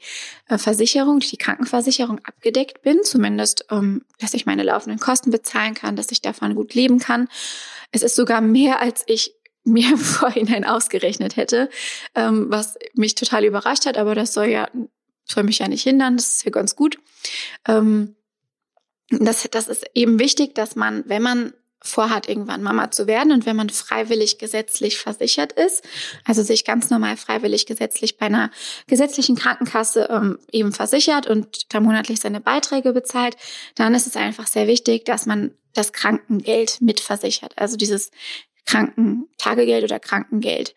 äh, 0.48 0.58
Versicherung, 0.58 1.20
durch 1.20 1.30
die 1.30 1.38
Krankenversicherung 1.38 2.20
abgedeckt 2.24 2.82
bin, 2.82 3.02
zumindest, 3.02 3.66
ähm, 3.70 4.02
dass 4.18 4.34
ich 4.34 4.46
meine 4.46 4.62
laufenden 4.62 5.00
Kosten 5.00 5.30
bezahlen 5.30 5.74
kann, 5.74 5.96
dass 5.96 6.10
ich 6.10 6.20
davon 6.20 6.54
gut 6.54 6.74
leben 6.74 6.98
kann. 6.98 7.28
Es 7.92 8.02
ist 8.02 8.16
sogar 8.16 8.40
mehr, 8.40 8.80
als 8.80 9.04
ich 9.06 9.34
mir 9.64 9.90
im 9.90 9.98
Vorhinein 9.98 10.64
ausgerechnet 10.64 11.36
hätte, 11.36 11.68
ähm, 12.14 12.46
was 12.48 12.76
mich 12.94 13.14
total 13.14 13.44
überrascht 13.44 13.86
hat, 13.86 13.98
aber 13.98 14.14
das 14.14 14.32
soll 14.32 14.46
ja, 14.46 14.68
soll 15.24 15.42
mich 15.42 15.58
ja 15.58 15.68
nicht 15.68 15.82
hindern, 15.82 16.16
das 16.16 16.36
ist 16.36 16.44
ja 16.44 16.50
ganz 16.50 16.76
gut. 16.76 16.98
Ähm, 17.66 18.14
das, 19.10 19.48
das 19.50 19.68
ist 19.68 19.84
eben 19.94 20.18
wichtig, 20.18 20.54
dass 20.54 20.76
man, 20.76 21.04
wenn 21.06 21.22
man 21.22 21.52
vorhat, 21.84 22.28
irgendwann 22.28 22.62
Mama 22.62 22.90
zu 22.90 23.06
werden 23.06 23.30
und 23.30 23.44
wenn 23.44 23.56
man 23.56 23.68
freiwillig 23.68 24.38
gesetzlich 24.38 24.98
versichert 24.98 25.52
ist, 25.52 25.84
also 26.24 26.42
sich 26.42 26.64
ganz 26.64 26.88
normal 26.88 27.18
freiwillig 27.18 27.66
gesetzlich 27.66 28.16
bei 28.16 28.26
einer 28.26 28.50
gesetzlichen 28.86 29.36
Krankenkasse 29.36 30.08
ähm, 30.10 30.38
eben 30.50 30.72
versichert 30.72 31.26
und 31.26 31.74
da 31.74 31.80
monatlich 31.80 32.20
seine 32.20 32.40
Beiträge 32.40 32.94
bezahlt, 32.94 33.36
dann 33.74 33.94
ist 33.94 34.06
es 34.06 34.16
einfach 34.16 34.46
sehr 34.46 34.66
wichtig, 34.66 35.04
dass 35.04 35.26
man 35.26 35.52
das 35.74 35.92
Krankengeld 35.92 36.80
mitversichert, 36.80 37.52
also 37.58 37.76
dieses 37.76 38.10
Krankentagegeld 38.66 39.84
oder 39.84 39.98
Krankengeld. 39.98 40.74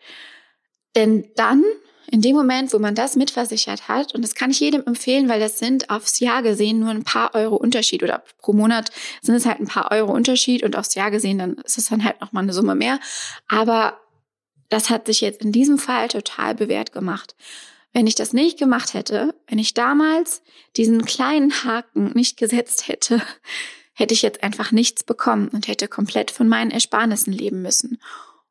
Denn 0.94 1.28
dann 1.36 1.62
in 2.10 2.22
dem 2.22 2.34
Moment, 2.34 2.72
wo 2.72 2.78
man 2.78 2.94
das 2.94 3.16
mitversichert 3.16 3.86
hat, 3.88 4.14
und 4.14 4.22
das 4.22 4.34
kann 4.34 4.50
ich 4.50 4.60
jedem 4.60 4.84
empfehlen, 4.86 5.28
weil 5.28 5.40
das 5.40 5.58
sind 5.58 5.90
aufs 5.90 6.20
Jahr 6.20 6.42
gesehen 6.42 6.80
nur 6.80 6.90
ein 6.90 7.04
paar 7.04 7.34
Euro 7.34 7.56
Unterschied 7.56 8.02
oder 8.02 8.22
pro 8.38 8.54
Monat 8.54 8.90
sind 9.20 9.34
es 9.34 9.44
halt 9.44 9.60
ein 9.60 9.66
paar 9.66 9.90
Euro 9.90 10.12
Unterschied 10.12 10.62
und 10.62 10.74
aufs 10.74 10.94
Jahr 10.94 11.10
gesehen, 11.10 11.38
dann 11.38 11.54
ist 11.58 11.76
es 11.76 11.88
dann 11.88 12.04
halt 12.04 12.20
nochmal 12.20 12.44
eine 12.44 12.54
Summe 12.54 12.74
mehr. 12.74 12.98
Aber 13.46 14.00
das 14.70 14.88
hat 14.90 15.06
sich 15.06 15.20
jetzt 15.20 15.42
in 15.42 15.52
diesem 15.52 15.78
Fall 15.78 16.08
total 16.08 16.54
bewährt 16.54 16.92
gemacht. 16.92 17.36
Wenn 17.92 18.06
ich 18.06 18.14
das 18.14 18.32
nicht 18.32 18.58
gemacht 18.58 18.94
hätte, 18.94 19.34
wenn 19.46 19.58
ich 19.58 19.74
damals 19.74 20.42
diesen 20.76 21.04
kleinen 21.04 21.64
Haken 21.64 22.12
nicht 22.14 22.38
gesetzt 22.38 22.88
hätte, 22.88 23.22
hätte 23.98 24.14
ich 24.14 24.22
jetzt 24.22 24.44
einfach 24.44 24.70
nichts 24.70 25.02
bekommen 25.02 25.48
und 25.48 25.66
hätte 25.66 25.88
komplett 25.88 26.30
von 26.30 26.48
meinen 26.48 26.70
Ersparnissen 26.70 27.32
leben 27.32 27.62
müssen. 27.62 28.00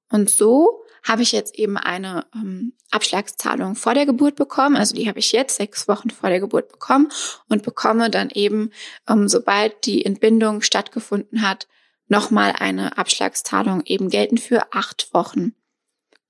Und 0.10 0.30
so 0.30 0.84
habe 1.04 1.22
ich 1.22 1.32
jetzt 1.32 1.56
eben 1.56 1.78
eine 1.78 2.26
ähm, 2.36 2.74
Abschlagszahlung 2.92 3.76
vor 3.76 3.94
der 3.94 4.06
Geburt 4.06 4.36
bekommen. 4.36 4.76
Also 4.76 4.94
die 4.94 5.08
habe 5.08 5.20
ich 5.20 5.32
jetzt 5.32 5.56
sechs 5.56 5.88
Wochen 5.88 6.10
vor 6.10 6.30
der 6.30 6.42
Geburt 6.42 6.68
bekommen 6.68 7.10
und 7.48 7.64
bekomme 7.64 8.10
dann 8.10 8.30
eben, 8.30 8.72
ähm, 9.08 9.30
sobald 9.30 9.86
die 9.86 10.06
Entbindung 10.06 10.62
stattgefunden 10.62 11.42
hat, 11.42 11.70
nochmal 12.10 12.54
eine 12.60 12.98
Abschlagszahlung 12.98 13.84
eben 13.86 14.10
gelten 14.10 14.38
für 14.38 14.74
acht 14.74 15.14
Wochen. 15.14 15.54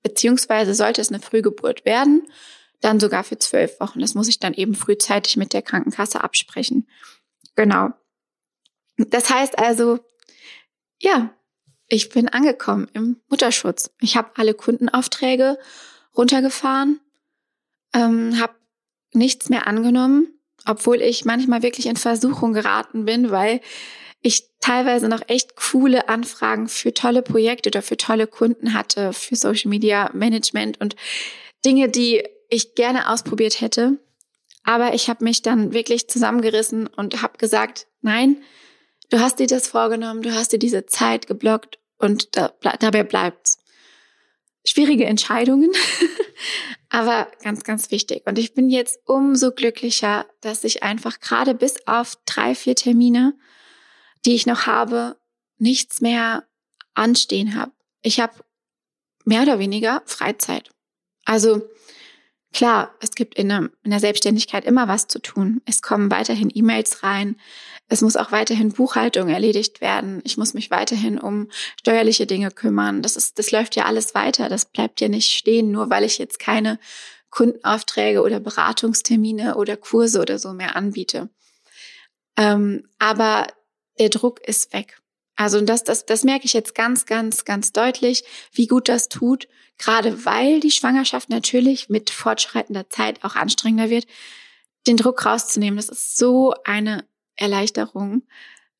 Beziehungsweise 0.04 0.74
sollte 0.74 1.00
es 1.00 1.08
eine 1.08 1.20
Frühgeburt 1.20 1.84
werden, 1.84 2.22
dann 2.80 3.00
sogar 3.00 3.24
für 3.24 3.38
zwölf 3.38 3.80
Wochen. 3.80 3.98
Das 3.98 4.14
muss 4.14 4.28
ich 4.28 4.38
dann 4.38 4.54
eben 4.54 4.76
frühzeitig 4.76 5.36
mit 5.36 5.52
der 5.52 5.62
Krankenkasse 5.62 6.22
absprechen. 6.22 6.86
Genau. 7.56 7.90
Das 8.98 9.30
heißt 9.30 9.58
also, 9.58 10.00
ja, 11.00 11.32
ich 11.88 12.10
bin 12.10 12.28
angekommen 12.28 12.88
im 12.92 13.20
Mutterschutz. 13.28 13.90
Ich 14.00 14.16
habe 14.16 14.32
alle 14.34 14.54
Kundenaufträge 14.54 15.58
runtergefahren, 16.16 17.00
ähm, 17.94 18.38
habe 18.40 18.54
nichts 19.14 19.48
mehr 19.48 19.66
angenommen, 19.66 20.28
obwohl 20.66 21.00
ich 21.00 21.24
manchmal 21.24 21.62
wirklich 21.62 21.86
in 21.86 21.96
Versuchung 21.96 22.52
geraten 22.52 23.04
bin, 23.04 23.30
weil 23.30 23.60
ich 24.20 24.50
teilweise 24.60 25.08
noch 25.08 25.22
echt 25.28 25.54
coole 25.56 26.08
Anfragen 26.08 26.68
für 26.68 26.92
tolle 26.92 27.22
Projekte 27.22 27.70
oder 27.70 27.82
für 27.82 27.96
tolle 27.96 28.26
Kunden 28.26 28.74
hatte, 28.74 29.12
für 29.12 29.36
Social 29.36 29.70
Media 29.70 30.10
Management 30.12 30.80
und 30.80 30.96
Dinge, 31.64 31.88
die 31.88 32.24
ich 32.50 32.74
gerne 32.74 33.08
ausprobiert 33.08 33.60
hätte. 33.60 33.98
Aber 34.64 34.92
ich 34.92 35.08
habe 35.08 35.24
mich 35.24 35.42
dann 35.42 35.72
wirklich 35.72 36.08
zusammengerissen 36.08 36.88
und 36.88 37.22
habe 37.22 37.38
gesagt, 37.38 37.86
nein, 38.02 38.42
Du 39.10 39.20
hast 39.20 39.38
dir 39.38 39.46
das 39.46 39.68
vorgenommen, 39.68 40.22
du 40.22 40.34
hast 40.34 40.52
dir 40.52 40.58
diese 40.58 40.86
Zeit 40.86 41.26
geblockt 41.26 41.78
und 41.98 42.36
da, 42.36 42.52
dabei 42.78 43.02
bleibt's. 43.02 43.58
Schwierige 44.66 45.06
Entscheidungen, 45.06 45.72
aber 46.90 47.30
ganz, 47.42 47.64
ganz 47.64 47.90
wichtig. 47.90 48.26
Und 48.26 48.38
ich 48.38 48.52
bin 48.52 48.68
jetzt 48.68 49.00
umso 49.06 49.52
glücklicher, 49.52 50.26
dass 50.42 50.64
ich 50.64 50.82
einfach 50.82 51.20
gerade 51.20 51.54
bis 51.54 51.86
auf 51.86 52.18
drei, 52.26 52.54
vier 52.54 52.74
Termine, 52.74 53.34
die 54.26 54.34
ich 54.34 54.46
noch 54.46 54.66
habe, 54.66 55.16
nichts 55.56 56.00
mehr 56.02 56.46
anstehen 56.94 57.54
habe. 57.54 57.72
Ich 58.02 58.20
habe 58.20 58.34
mehr 59.24 59.42
oder 59.42 59.58
weniger 59.58 60.02
Freizeit. 60.04 60.70
Also 61.24 61.62
Klar, 62.52 62.94
es 63.00 63.10
gibt 63.10 63.34
in 63.34 63.50
der, 63.50 63.68
in 63.82 63.90
der 63.90 64.00
Selbstständigkeit 64.00 64.64
immer 64.64 64.88
was 64.88 65.06
zu 65.06 65.20
tun. 65.20 65.60
Es 65.66 65.82
kommen 65.82 66.10
weiterhin 66.10 66.50
E-Mails 66.52 67.02
rein. 67.02 67.36
Es 67.88 68.00
muss 68.00 68.16
auch 68.16 68.32
weiterhin 68.32 68.72
Buchhaltung 68.72 69.28
erledigt 69.28 69.80
werden. 69.80 70.20
Ich 70.24 70.38
muss 70.38 70.54
mich 70.54 70.70
weiterhin 70.70 71.18
um 71.18 71.48
steuerliche 71.78 72.26
Dinge 72.26 72.50
kümmern. 72.50 73.02
Das 73.02 73.16
ist, 73.16 73.38
das 73.38 73.50
läuft 73.50 73.76
ja 73.76 73.84
alles 73.84 74.14
weiter. 74.14 74.48
Das 74.48 74.64
bleibt 74.64 75.00
ja 75.00 75.08
nicht 75.08 75.30
stehen, 75.30 75.70
nur 75.70 75.90
weil 75.90 76.04
ich 76.04 76.18
jetzt 76.18 76.38
keine 76.38 76.78
Kundenaufträge 77.30 78.22
oder 78.22 78.40
Beratungstermine 78.40 79.56
oder 79.56 79.76
Kurse 79.76 80.20
oder 80.20 80.38
so 80.38 80.52
mehr 80.54 80.74
anbiete. 80.74 81.28
Ähm, 82.38 82.88
aber 82.98 83.46
der 83.98 84.08
Druck 84.08 84.40
ist 84.46 84.72
weg. 84.72 85.00
Also 85.38 85.60
das, 85.60 85.84
das, 85.84 86.04
das 86.04 86.24
merke 86.24 86.46
ich 86.46 86.52
jetzt 86.52 86.74
ganz, 86.74 87.06
ganz, 87.06 87.44
ganz 87.44 87.72
deutlich, 87.72 88.24
wie 88.50 88.66
gut 88.66 88.88
das 88.88 89.08
tut, 89.08 89.46
gerade 89.78 90.24
weil 90.24 90.58
die 90.58 90.72
Schwangerschaft 90.72 91.30
natürlich 91.30 91.88
mit 91.88 92.10
fortschreitender 92.10 92.90
Zeit 92.90 93.22
auch 93.22 93.36
anstrengender 93.36 93.88
wird, 93.88 94.08
den 94.88 94.96
Druck 94.96 95.24
rauszunehmen. 95.24 95.76
Das 95.76 95.90
ist 95.90 96.18
so 96.18 96.54
eine 96.64 97.04
Erleichterung. 97.36 98.22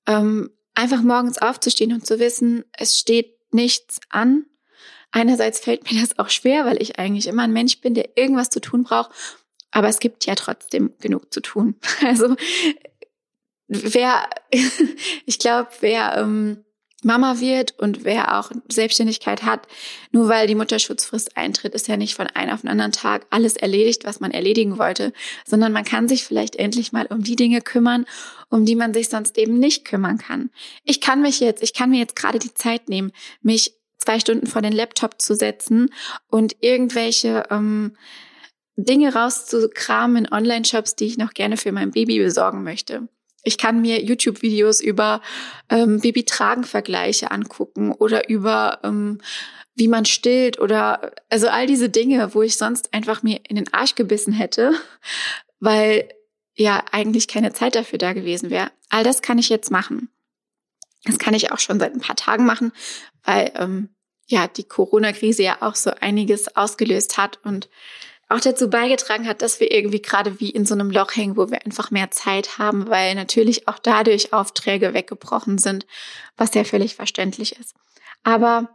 Ähm, 0.08 0.50
einfach 0.74 1.00
morgens 1.00 1.38
aufzustehen 1.38 1.92
und 1.92 2.04
zu 2.04 2.18
wissen, 2.18 2.64
es 2.76 2.98
steht 2.98 3.36
nichts 3.52 4.00
an. 4.08 4.44
Einerseits 5.12 5.60
fällt 5.60 5.88
mir 5.88 6.00
das 6.00 6.18
auch 6.18 6.28
schwer, 6.28 6.64
weil 6.64 6.82
ich 6.82 6.98
eigentlich 6.98 7.28
immer 7.28 7.44
ein 7.44 7.52
Mensch 7.52 7.80
bin, 7.80 7.94
der 7.94 8.18
irgendwas 8.18 8.50
zu 8.50 8.60
tun 8.60 8.82
braucht. 8.82 9.12
Aber 9.70 9.86
es 9.86 10.00
gibt 10.00 10.26
ja 10.26 10.34
trotzdem 10.34 10.92
genug 10.98 11.32
zu 11.32 11.40
tun. 11.40 11.76
Also 12.04 12.34
wer, 13.68 14.28
ich 15.26 15.38
glaube, 15.38 15.68
wer 15.80 16.16
ähm, 16.16 16.64
Mama 17.04 17.38
wird 17.38 17.78
und 17.78 18.04
wer 18.04 18.38
auch 18.38 18.50
Selbstständigkeit 18.68 19.44
hat, 19.44 19.68
nur 20.10 20.28
weil 20.28 20.48
die 20.48 20.56
Mutterschutzfrist 20.56 21.36
eintritt, 21.36 21.74
ist 21.74 21.86
ja 21.86 21.96
nicht 21.96 22.16
von 22.16 22.26
einem 22.26 22.52
auf 22.52 22.62
den 22.62 22.70
anderen 22.70 22.90
Tag 22.90 23.26
alles 23.30 23.56
erledigt, 23.56 24.04
was 24.04 24.18
man 24.18 24.32
erledigen 24.32 24.78
wollte, 24.78 25.12
sondern 25.46 25.72
man 25.72 25.84
kann 25.84 26.08
sich 26.08 26.24
vielleicht 26.24 26.56
endlich 26.56 26.90
mal 26.92 27.06
um 27.06 27.22
die 27.22 27.36
Dinge 27.36 27.60
kümmern, 27.60 28.04
um 28.50 28.64
die 28.64 28.74
man 28.74 28.94
sich 28.94 29.10
sonst 29.10 29.38
eben 29.38 29.60
nicht 29.60 29.84
kümmern 29.84 30.18
kann. 30.18 30.50
Ich 30.82 31.00
kann 31.00 31.22
mich 31.22 31.38
jetzt, 31.38 31.62
ich 31.62 31.72
kann 31.72 31.90
mir 31.90 32.00
jetzt 32.00 32.16
gerade 32.16 32.40
die 32.40 32.54
Zeit 32.54 32.88
nehmen, 32.88 33.12
mich 33.42 33.74
zwei 33.98 34.18
Stunden 34.18 34.48
vor 34.48 34.62
den 34.62 34.72
Laptop 34.72 35.20
zu 35.20 35.36
setzen 35.36 35.90
und 36.28 36.56
irgendwelche 36.60 37.44
ähm, 37.50 37.96
Dinge 38.76 39.14
rauszukramen 39.14 40.24
in 40.24 40.32
Online-Shops, 40.32 40.96
die 40.96 41.06
ich 41.06 41.18
noch 41.18 41.32
gerne 41.32 41.56
für 41.56 41.70
mein 41.70 41.92
Baby 41.92 42.18
besorgen 42.18 42.64
möchte. 42.64 43.08
Ich 43.44 43.58
kann 43.58 43.80
mir 43.80 44.02
YouTube-Videos 44.02 44.80
über 44.80 45.22
ähm, 45.70 46.00
Babytragen-Vergleiche 46.00 47.30
angucken 47.30 47.92
oder 47.92 48.28
über 48.28 48.80
ähm, 48.82 49.20
wie 49.74 49.88
man 49.88 50.04
stillt 50.04 50.58
oder 50.58 51.12
also 51.30 51.48
all 51.48 51.66
diese 51.66 51.88
Dinge, 51.88 52.34
wo 52.34 52.42
ich 52.42 52.56
sonst 52.56 52.92
einfach 52.92 53.22
mir 53.22 53.40
in 53.48 53.56
den 53.56 53.72
Arsch 53.72 53.94
gebissen 53.94 54.32
hätte, 54.32 54.72
weil 55.60 56.08
ja 56.54 56.82
eigentlich 56.90 57.28
keine 57.28 57.52
Zeit 57.52 57.76
dafür 57.76 57.98
da 57.98 58.12
gewesen 58.12 58.50
wäre. 58.50 58.72
All 58.90 59.04
das 59.04 59.22
kann 59.22 59.38
ich 59.38 59.48
jetzt 59.48 59.70
machen. 59.70 60.10
Das 61.04 61.18
kann 61.18 61.34
ich 61.34 61.52
auch 61.52 61.60
schon 61.60 61.78
seit 61.78 61.94
ein 61.94 62.00
paar 62.00 62.16
Tagen 62.16 62.44
machen, 62.44 62.72
weil 63.22 63.52
ähm, 63.54 63.90
ja 64.26 64.48
die 64.48 64.64
Corona-Krise 64.64 65.44
ja 65.44 65.58
auch 65.60 65.76
so 65.76 65.90
einiges 66.00 66.56
ausgelöst 66.56 67.16
hat 67.16 67.38
und 67.44 67.68
auch 68.28 68.40
dazu 68.40 68.68
beigetragen 68.68 69.26
hat, 69.26 69.40
dass 69.40 69.58
wir 69.58 69.70
irgendwie 69.70 70.02
gerade 70.02 70.38
wie 70.38 70.50
in 70.50 70.66
so 70.66 70.74
einem 70.74 70.90
Loch 70.90 71.16
hängen, 71.16 71.36
wo 71.36 71.50
wir 71.50 71.64
einfach 71.64 71.90
mehr 71.90 72.10
Zeit 72.10 72.58
haben, 72.58 72.88
weil 72.88 73.14
natürlich 73.14 73.68
auch 73.68 73.78
dadurch 73.78 74.32
Aufträge 74.32 74.92
weggebrochen 74.92 75.58
sind, 75.58 75.86
was 76.36 76.54
ja 76.54 76.64
völlig 76.64 76.94
verständlich 76.94 77.58
ist. 77.58 77.74
Aber 78.24 78.68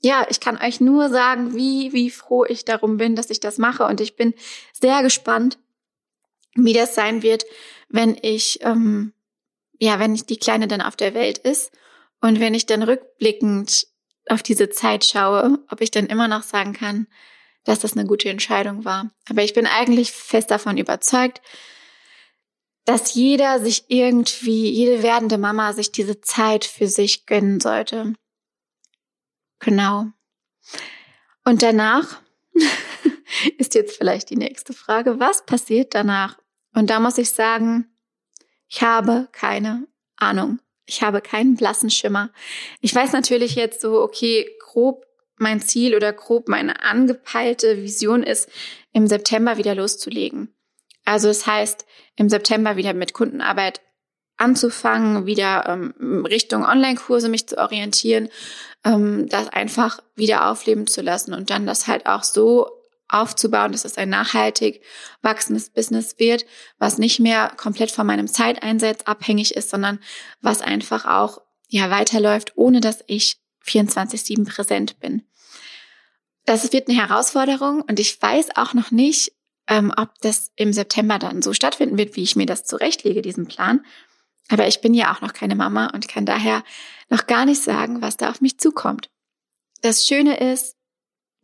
ja, 0.00 0.26
ich 0.28 0.40
kann 0.40 0.60
euch 0.60 0.80
nur 0.80 1.10
sagen, 1.10 1.54
wie, 1.54 1.92
wie 1.92 2.10
froh 2.10 2.44
ich 2.44 2.64
darum 2.64 2.96
bin, 2.96 3.14
dass 3.14 3.30
ich 3.30 3.38
das 3.38 3.56
mache. 3.56 3.84
Und 3.84 4.00
ich 4.00 4.16
bin 4.16 4.34
sehr 4.72 5.02
gespannt, 5.02 5.58
wie 6.54 6.72
das 6.72 6.96
sein 6.96 7.22
wird, 7.22 7.44
wenn 7.88 8.18
ich, 8.20 8.58
ähm, 8.62 9.12
ja, 9.78 10.00
wenn 10.00 10.14
ich 10.14 10.26
die 10.26 10.38
Kleine 10.38 10.66
dann 10.66 10.80
auf 10.80 10.96
der 10.96 11.14
Welt 11.14 11.38
ist 11.38 11.70
und 12.20 12.40
wenn 12.40 12.54
ich 12.54 12.66
dann 12.66 12.82
rückblickend 12.82 13.86
auf 14.28 14.42
diese 14.42 14.70
Zeit 14.70 15.04
schaue, 15.04 15.60
ob 15.70 15.80
ich 15.80 15.92
dann 15.92 16.06
immer 16.06 16.26
noch 16.26 16.42
sagen 16.42 16.72
kann, 16.72 17.06
dass 17.64 17.80
das 17.80 17.96
eine 17.96 18.06
gute 18.06 18.28
Entscheidung 18.28 18.84
war. 18.84 19.10
Aber 19.28 19.42
ich 19.42 19.54
bin 19.54 19.66
eigentlich 19.66 20.12
fest 20.12 20.50
davon 20.50 20.78
überzeugt, 20.78 21.40
dass 22.84 23.14
jeder 23.14 23.60
sich 23.60 23.84
irgendwie, 23.88 24.70
jede 24.70 25.02
werdende 25.02 25.38
Mama 25.38 25.72
sich 25.72 25.92
diese 25.92 26.20
Zeit 26.20 26.64
für 26.64 26.88
sich 26.88 27.26
gönnen 27.26 27.60
sollte. 27.60 28.14
Genau. 29.60 30.06
Und 31.44 31.62
danach 31.62 32.20
ist 33.58 33.74
jetzt 33.74 33.96
vielleicht 33.96 34.30
die 34.30 34.36
nächste 34.36 34.72
Frage, 34.72 35.20
was 35.20 35.46
passiert 35.46 35.94
danach? 35.94 36.38
Und 36.74 36.90
da 36.90 36.98
muss 36.98 37.18
ich 37.18 37.30
sagen, 37.30 37.86
ich 38.68 38.82
habe 38.82 39.28
keine 39.32 39.86
Ahnung. 40.16 40.58
Ich 40.84 41.02
habe 41.02 41.20
keinen 41.20 41.54
blassen 41.54 41.90
Schimmer. 41.90 42.30
Ich 42.80 42.94
weiß 42.94 43.12
natürlich 43.12 43.54
jetzt 43.54 43.80
so, 43.80 44.00
okay, 44.00 44.48
grob 44.60 45.06
mein 45.42 45.60
Ziel 45.60 45.94
oder 45.94 46.12
grob 46.12 46.48
meine 46.48 46.82
angepeilte 46.82 47.82
Vision 47.82 48.22
ist, 48.22 48.48
im 48.92 49.06
September 49.06 49.58
wieder 49.58 49.74
loszulegen. 49.74 50.54
Also 51.04 51.28
das 51.28 51.46
heißt, 51.46 51.84
im 52.16 52.28
September 52.28 52.76
wieder 52.76 52.94
mit 52.94 53.12
Kundenarbeit 53.12 53.80
anzufangen, 54.36 55.26
wieder 55.26 55.64
ähm, 55.68 56.24
Richtung 56.26 56.64
Online-Kurse 56.64 57.28
mich 57.28 57.48
zu 57.48 57.58
orientieren, 57.58 58.28
ähm, 58.84 59.28
das 59.28 59.48
einfach 59.48 60.00
wieder 60.14 60.50
aufleben 60.50 60.86
zu 60.86 61.02
lassen 61.02 61.34
und 61.34 61.50
dann 61.50 61.66
das 61.66 61.86
halt 61.86 62.06
auch 62.06 62.22
so 62.22 62.68
aufzubauen, 63.08 63.72
dass 63.72 63.84
es 63.84 63.98
ein 63.98 64.08
nachhaltig 64.08 64.82
wachsendes 65.20 65.70
Business 65.70 66.18
wird, 66.18 66.46
was 66.78 66.98
nicht 66.98 67.20
mehr 67.20 67.52
komplett 67.56 67.90
von 67.90 68.06
meinem 68.06 68.26
Zeiteinsatz 68.26 69.02
abhängig 69.02 69.54
ist, 69.54 69.70
sondern 69.70 70.00
was 70.40 70.62
einfach 70.62 71.04
auch 71.04 71.42
ja 71.68 71.90
weiterläuft, 71.90 72.52
ohne 72.56 72.80
dass 72.80 73.04
ich 73.06 73.36
24/7 73.64 74.46
präsent 74.46 74.98
bin. 74.98 75.22
Das 76.44 76.72
wird 76.72 76.88
eine 76.88 76.98
Herausforderung 76.98 77.82
und 77.82 78.00
ich 78.00 78.20
weiß 78.20 78.56
auch 78.56 78.74
noch 78.74 78.90
nicht, 78.90 79.32
ähm, 79.68 79.92
ob 79.96 80.10
das 80.20 80.50
im 80.56 80.72
September 80.72 81.18
dann 81.18 81.42
so 81.42 81.52
stattfinden 81.52 81.98
wird, 81.98 82.16
wie 82.16 82.22
ich 82.22 82.36
mir 82.36 82.46
das 82.46 82.64
zurechtlege, 82.64 83.22
diesen 83.22 83.46
Plan. 83.46 83.84
Aber 84.48 84.66
ich 84.66 84.80
bin 84.80 84.92
ja 84.92 85.14
auch 85.14 85.20
noch 85.20 85.32
keine 85.32 85.54
Mama 85.54 85.88
und 85.94 86.08
kann 86.08 86.26
daher 86.26 86.64
noch 87.08 87.26
gar 87.26 87.44
nicht 87.44 87.62
sagen, 87.62 88.02
was 88.02 88.16
da 88.16 88.30
auf 88.30 88.40
mich 88.40 88.58
zukommt. 88.58 89.10
Das 89.82 90.04
Schöne 90.04 90.38
ist, 90.38 90.76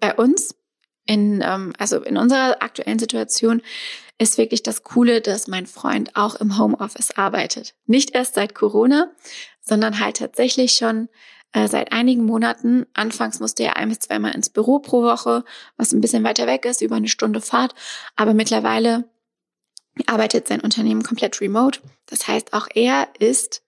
bei 0.00 0.14
uns, 0.14 0.55
in, 1.07 1.43
ähm, 1.43 1.73
also 1.78 2.02
in 2.02 2.17
unserer 2.17 2.62
aktuellen 2.62 2.99
Situation, 2.99 3.62
ist 4.19 4.37
wirklich 4.37 4.62
das 4.64 4.83
Coole, 4.83 5.21
dass 5.21 5.47
mein 5.47 5.67
Freund 5.67 6.17
auch 6.17 6.35
im 6.35 6.59
Homeoffice 6.59 7.12
arbeitet. 7.12 7.75
Nicht 7.87 8.14
erst 8.14 8.35
seit 8.35 8.55
Corona, 8.55 9.12
sondern 9.61 10.00
halt 10.00 10.17
tatsächlich 10.17 10.73
schon 10.73 11.09
äh, 11.52 11.69
seit 11.69 11.93
einigen 11.93 12.25
Monaten. 12.25 12.87
Anfangs 12.95 13.40
musste 13.40 13.62
er 13.64 13.76
ein 13.76 13.88
bis 13.88 14.00
zweimal 14.00 14.35
ins 14.35 14.50
Büro 14.50 14.78
pro 14.78 15.02
Woche, 15.02 15.45
was 15.76 15.93
ein 15.93 16.00
bisschen 16.00 16.25
weiter 16.25 16.47
weg 16.47 16.64
ist, 16.64 16.83
über 16.83 16.97
eine 16.97 17.09
Stunde 17.09 17.40
Fahrt. 17.40 17.75
Aber 18.17 18.35
mittlerweile 18.35 19.09
arbeitet 20.07 20.49
sein 20.49 20.61
Unternehmen 20.61 21.02
komplett 21.02 21.41
remote. 21.41 21.80
Das 22.06 22.28
heißt, 22.28 22.52
auch 22.52 22.69
er 22.75 23.08
ist 23.19 23.63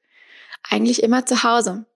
eigentlich 0.68 1.02
immer 1.02 1.26
zu 1.26 1.42
Hause. 1.42 1.86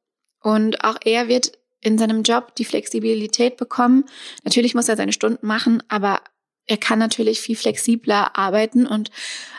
Und 0.40 0.84
auch 0.84 0.96
er 1.04 1.28
wird 1.28 1.58
in 1.80 1.98
seinem 1.98 2.22
Job 2.22 2.54
die 2.56 2.64
Flexibilität 2.64 3.56
bekommen. 3.56 4.04
Natürlich 4.42 4.74
muss 4.74 4.88
er 4.88 4.96
seine 4.96 5.12
Stunden 5.12 5.46
machen, 5.46 5.82
aber 5.88 6.20
er 6.66 6.78
kann 6.78 6.98
natürlich 6.98 7.40
viel 7.40 7.56
flexibler 7.56 8.38
arbeiten 8.38 8.86
und 8.86 9.10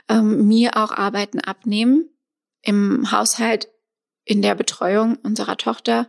ähm, 0.10 0.48
mir 0.48 0.76
auch 0.76 0.92
Arbeiten 0.92 1.40
abnehmen 1.40 2.10
im 2.64 3.12
Haushalt 3.12 3.70
in 4.26 4.42
der 4.42 4.56
Betreuung 4.56 5.18
unserer 5.24 5.58
Tochter, 5.58 6.08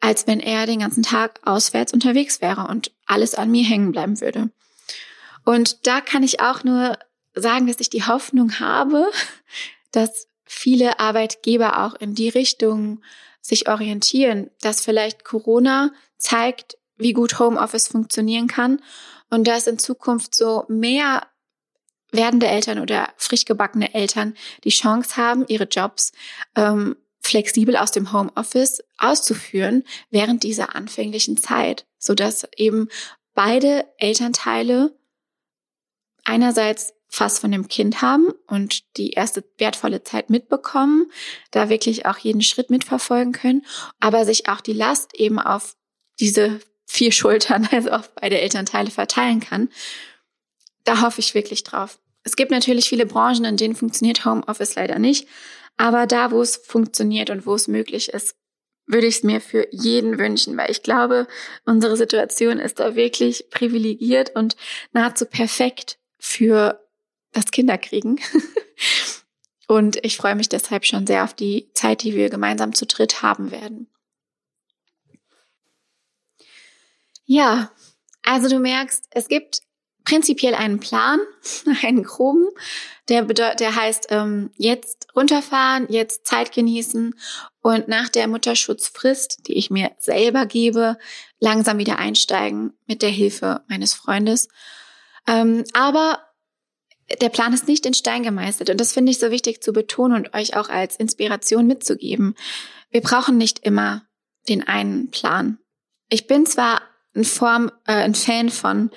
als 0.00 0.26
wenn 0.26 0.40
er 0.40 0.66
den 0.66 0.80
ganzen 0.80 1.02
Tag 1.02 1.40
auswärts 1.44 1.92
unterwegs 1.92 2.40
wäre 2.40 2.66
und 2.68 2.90
alles 3.06 3.34
an 3.34 3.50
mir 3.50 3.64
hängen 3.64 3.92
bleiben 3.92 4.20
würde. 4.20 4.50
Und 5.44 5.86
da 5.86 6.00
kann 6.00 6.22
ich 6.22 6.40
auch 6.40 6.64
nur 6.64 6.98
sagen, 7.34 7.66
dass 7.66 7.80
ich 7.80 7.88
die 7.88 8.04
Hoffnung 8.04 8.58
habe, 8.58 9.10
dass 9.92 10.28
viele 10.44 11.00
Arbeitgeber 11.00 11.84
auch 11.84 11.94
in 11.94 12.14
die 12.14 12.28
Richtung 12.28 13.00
sich 13.40 13.68
orientieren, 13.68 14.50
dass 14.60 14.80
vielleicht 14.80 15.24
Corona 15.24 15.92
zeigt, 16.18 16.76
wie 16.96 17.12
gut 17.12 17.38
Homeoffice 17.38 17.88
funktionieren 17.88 18.48
kann 18.48 18.82
und 19.30 19.46
dass 19.46 19.66
in 19.66 19.78
Zukunft 19.78 20.34
so 20.34 20.64
mehr 20.68 21.26
werdende 22.10 22.46
Eltern 22.46 22.78
oder 22.78 23.12
frisch 23.16 23.44
gebackene 23.44 23.94
Eltern 23.94 24.34
die 24.64 24.70
Chance 24.70 25.16
haben, 25.16 25.44
ihre 25.48 25.64
Jobs 25.64 26.12
ähm, 26.54 26.96
flexibel 27.26 27.76
aus 27.76 27.90
dem 27.90 28.12
Homeoffice 28.12 28.82
auszuführen 28.98 29.84
während 30.10 30.42
dieser 30.42 30.74
anfänglichen 30.74 31.36
Zeit, 31.36 31.86
so 31.98 32.14
dass 32.14 32.48
eben 32.56 32.88
beide 33.34 33.86
Elternteile 33.98 34.96
einerseits 36.24 36.94
fast 37.08 37.38
von 37.40 37.52
dem 37.52 37.68
Kind 37.68 38.02
haben 38.02 38.32
und 38.46 38.96
die 38.96 39.10
erste 39.10 39.44
wertvolle 39.58 40.02
Zeit 40.02 40.28
mitbekommen, 40.28 41.10
da 41.50 41.68
wirklich 41.68 42.06
auch 42.06 42.18
jeden 42.18 42.42
Schritt 42.42 42.68
mitverfolgen 42.68 43.32
können, 43.32 43.64
aber 44.00 44.24
sich 44.24 44.48
auch 44.48 44.60
die 44.60 44.72
Last 44.72 45.14
eben 45.14 45.38
auf 45.38 45.76
diese 46.18 46.60
vier 46.86 47.12
Schultern, 47.12 47.68
also 47.72 47.90
auf 47.90 48.14
beide 48.14 48.40
Elternteile 48.40 48.90
verteilen 48.90 49.40
kann. 49.40 49.68
Da 50.84 51.00
hoffe 51.02 51.20
ich 51.20 51.34
wirklich 51.34 51.64
drauf. 51.64 51.98
Es 52.22 52.36
gibt 52.36 52.50
natürlich 52.50 52.88
viele 52.88 53.06
Branchen, 53.06 53.44
in 53.44 53.56
denen 53.56 53.76
funktioniert 53.76 54.24
Homeoffice 54.24 54.74
leider 54.74 54.98
nicht. 54.98 55.28
Aber 55.76 56.06
da, 56.06 56.30
wo 56.30 56.40
es 56.40 56.56
funktioniert 56.56 57.30
und 57.30 57.46
wo 57.46 57.54
es 57.54 57.68
möglich 57.68 58.08
ist, 58.10 58.36
würde 58.86 59.06
ich 59.06 59.16
es 59.16 59.22
mir 59.22 59.40
für 59.40 59.66
jeden 59.72 60.18
wünschen, 60.18 60.56
weil 60.56 60.70
ich 60.70 60.82
glaube, 60.82 61.26
unsere 61.64 61.96
Situation 61.96 62.58
ist 62.58 62.78
da 62.78 62.94
wirklich 62.94 63.50
privilegiert 63.50 64.34
und 64.34 64.56
nahezu 64.92 65.26
perfekt 65.26 65.98
für 66.18 66.80
das 67.32 67.50
Kinderkriegen. 67.50 68.20
und 69.66 69.98
ich 70.04 70.16
freue 70.16 70.36
mich 70.36 70.48
deshalb 70.48 70.86
schon 70.86 71.06
sehr 71.06 71.24
auf 71.24 71.34
die 71.34 71.68
Zeit, 71.74 72.02
die 72.02 72.14
wir 72.14 72.30
gemeinsam 72.30 72.74
zu 72.74 72.86
dritt 72.86 73.22
haben 73.22 73.50
werden. 73.50 73.88
Ja, 77.24 77.72
also 78.22 78.48
du 78.48 78.60
merkst, 78.60 79.06
es 79.10 79.26
gibt 79.26 79.62
prinzipiell 80.06 80.54
einen 80.54 80.80
Plan, 80.80 81.20
einen 81.82 82.02
groben, 82.02 82.48
der, 83.08 83.24
der 83.24 83.76
heißt, 83.76 84.06
ähm, 84.10 84.50
jetzt 84.56 85.08
runterfahren, 85.14 85.86
jetzt 85.90 86.26
Zeit 86.26 86.52
genießen 86.52 87.14
und 87.60 87.88
nach 87.88 88.08
der 88.08 88.26
Mutterschutzfrist, 88.28 89.46
die 89.46 89.54
ich 89.54 89.70
mir 89.70 89.92
selber 89.98 90.46
gebe, 90.46 90.96
langsam 91.38 91.78
wieder 91.78 91.98
einsteigen 91.98 92.72
mit 92.86 93.02
der 93.02 93.10
Hilfe 93.10 93.62
meines 93.68 93.92
Freundes. 93.92 94.48
Ähm, 95.26 95.64
aber 95.74 96.22
der 97.20 97.28
Plan 97.28 97.52
ist 97.52 97.68
nicht 97.68 97.86
in 97.86 97.94
Stein 97.94 98.22
gemeißelt 98.22 98.70
und 98.70 98.80
das 98.80 98.92
finde 98.92 99.12
ich 99.12 99.18
so 99.18 99.30
wichtig 99.30 99.62
zu 99.62 99.72
betonen 99.72 100.16
und 100.16 100.34
euch 100.34 100.56
auch 100.56 100.68
als 100.68 100.96
Inspiration 100.96 101.66
mitzugeben. 101.66 102.34
Wir 102.90 103.00
brauchen 103.00 103.36
nicht 103.36 103.60
immer 103.60 104.06
den 104.48 104.66
einen 104.66 105.10
Plan. 105.10 105.58
Ich 106.08 106.26
bin 106.26 106.46
zwar 106.46 106.80
ein 107.14 107.24
Form, 107.24 107.70
äh, 107.86 107.92
ein 107.92 108.14
Fan 108.14 108.50
von 108.50 108.90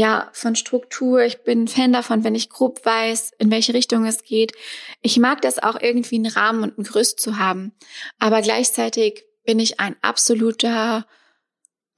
ja, 0.00 0.30
von 0.32 0.56
Struktur. 0.56 1.24
Ich 1.24 1.44
bin 1.44 1.68
Fan 1.68 1.92
davon, 1.92 2.24
wenn 2.24 2.34
ich 2.34 2.48
grob 2.48 2.86
weiß, 2.86 3.32
in 3.38 3.50
welche 3.50 3.74
Richtung 3.74 4.06
es 4.06 4.22
geht. 4.22 4.54
Ich 5.02 5.18
mag 5.18 5.42
das 5.42 5.58
auch 5.58 5.78
irgendwie 5.78 6.14
einen 6.14 6.32
Rahmen 6.32 6.62
und 6.62 6.78
ein 6.78 6.84
Gerüst 6.84 7.20
zu 7.20 7.36
haben. 7.36 7.72
Aber 8.18 8.40
gleichzeitig 8.40 9.26
bin 9.44 9.58
ich 9.58 9.78
ein 9.78 9.96
absoluter, 10.00 11.06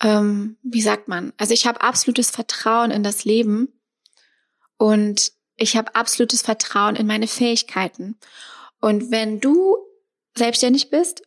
ähm, 0.03 0.57
wie 0.65 0.81
sagt 0.83 1.07
man? 1.07 1.33
Also 1.37 1.55
ich 1.55 1.65
habe 1.65 1.81
absolutes 1.81 2.33
Vertrauen 2.33 2.91
in 2.91 3.05
das 3.05 3.25
Leben 3.25 3.69
und 4.79 5.31
ich 5.55 5.77
habe 5.77 5.95
absolutes 5.95 6.43
Vertrauen 6.43 6.97
in 6.97 7.07
meine 7.07 7.29
Fähigkeiten. 7.29 8.19
Und 8.81 9.13
wenn 9.13 9.39
du 9.39 9.77
selbstständig 10.37 10.91
bist 10.91 11.23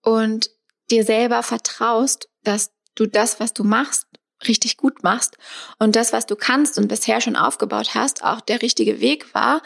und 0.00 0.48
dir 0.90 1.04
selber 1.04 1.42
vertraust, 1.42 2.30
dass 2.44 2.72
du 2.94 3.04
das, 3.04 3.40
was 3.40 3.52
du 3.52 3.62
machst, 3.62 4.06
richtig 4.46 4.76
gut 4.76 5.02
machst 5.02 5.36
und 5.78 5.96
das, 5.96 6.12
was 6.12 6.26
du 6.26 6.36
kannst 6.36 6.78
und 6.78 6.88
bisher 6.88 7.20
schon 7.20 7.36
aufgebaut 7.36 7.94
hast, 7.94 8.22
auch 8.24 8.40
der 8.40 8.62
richtige 8.62 9.00
Weg 9.00 9.34
war, 9.34 9.62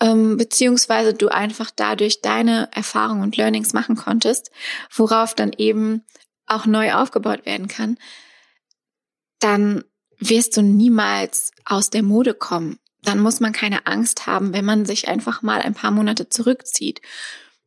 ähm, 0.00 0.36
beziehungsweise 0.36 1.14
du 1.14 1.28
einfach 1.28 1.70
dadurch 1.74 2.20
deine 2.20 2.68
Erfahrungen 2.72 3.22
und 3.22 3.36
Learnings 3.36 3.72
machen 3.72 3.96
konntest, 3.96 4.50
worauf 4.94 5.34
dann 5.34 5.52
eben 5.52 6.02
auch 6.46 6.66
neu 6.66 6.92
aufgebaut 6.92 7.46
werden 7.46 7.68
kann, 7.68 7.98
dann 9.40 9.84
wirst 10.18 10.56
du 10.56 10.62
niemals 10.62 11.52
aus 11.64 11.90
der 11.90 12.02
Mode 12.02 12.34
kommen. 12.34 12.78
Dann 13.02 13.20
muss 13.20 13.40
man 13.40 13.52
keine 13.52 13.86
Angst 13.86 14.26
haben, 14.26 14.52
wenn 14.52 14.64
man 14.64 14.86
sich 14.86 15.08
einfach 15.08 15.42
mal 15.42 15.60
ein 15.60 15.74
paar 15.74 15.90
Monate 15.90 16.28
zurückzieht. 16.28 17.02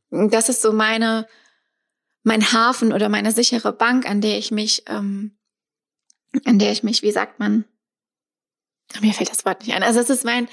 Das 0.10 0.50
ist 0.50 0.62
so 0.62 0.74
meine, 0.74 1.28
mein 2.24 2.52
Hafen 2.52 2.94
oder 2.94 3.10
meine 3.10 3.32
sichere 3.32 3.74
Bank, 3.74 4.10
an 4.10 4.22
der 4.22 4.38
ich 4.38 4.52
mich, 4.52 4.84
ähm, 4.88 5.37
an 6.46 6.60
der 6.60 6.72
ich 6.72 6.84
mich, 6.84 7.02
wie 7.02 7.12
sagt 7.12 7.40
man, 7.40 7.66
mir 9.02 9.14
fällt 9.14 9.32
das 9.32 9.46
Wort 9.46 9.62
nicht 9.62 9.76
ein. 9.76 9.84
Also 9.84 10.00
es 10.00 10.10
ist 10.10 10.24
mein, 10.24 10.48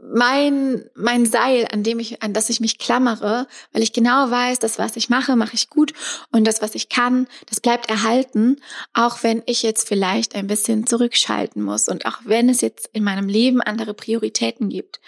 mein, 0.00 0.84
mein 0.94 1.26
Seil, 1.26 1.66
an 1.70 1.82
dem 1.82 1.98
ich, 1.98 2.22
an 2.22 2.32
das 2.32 2.50
ich 2.50 2.60
mich 2.60 2.78
klammere, 2.78 3.46
weil 3.72 3.82
ich 3.82 3.92
genau 3.92 4.30
weiß, 4.30 4.58
das, 4.58 4.78
was 4.78 4.96
ich 4.96 5.08
mache, 5.08 5.36
mache 5.36 5.54
ich 5.54 5.70
gut 5.70 5.92
und 6.30 6.46
das, 6.46 6.60
was 6.60 6.74
ich 6.74 6.88
kann, 6.88 7.26
das 7.46 7.60
bleibt 7.60 7.88
erhalten, 7.88 8.56
auch 8.92 9.22
wenn 9.22 9.42
ich 9.46 9.62
jetzt 9.62 9.88
vielleicht 9.88 10.34
ein 10.34 10.46
bisschen 10.46 10.86
zurückschalten 10.86 11.62
muss 11.62 11.88
und 11.88 12.06
auch 12.06 12.20
wenn 12.24 12.48
es 12.48 12.60
jetzt 12.60 12.90
in 12.92 13.04
meinem 13.04 13.28
Leben 13.28 13.62
andere 13.62 13.94
Prioritäten 13.94 14.68
gibt. 14.68 15.00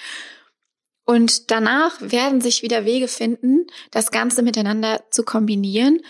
Und 1.05 1.51
danach 1.51 1.93
werden 2.01 2.41
sich 2.41 2.63
wieder 2.63 2.85
Wege 2.85 3.07
finden, 3.07 3.67
das 3.93 4.11
Ganze 4.11 4.43
miteinander 4.43 5.05
zu 5.11 5.23
kombinieren. 5.23 6.01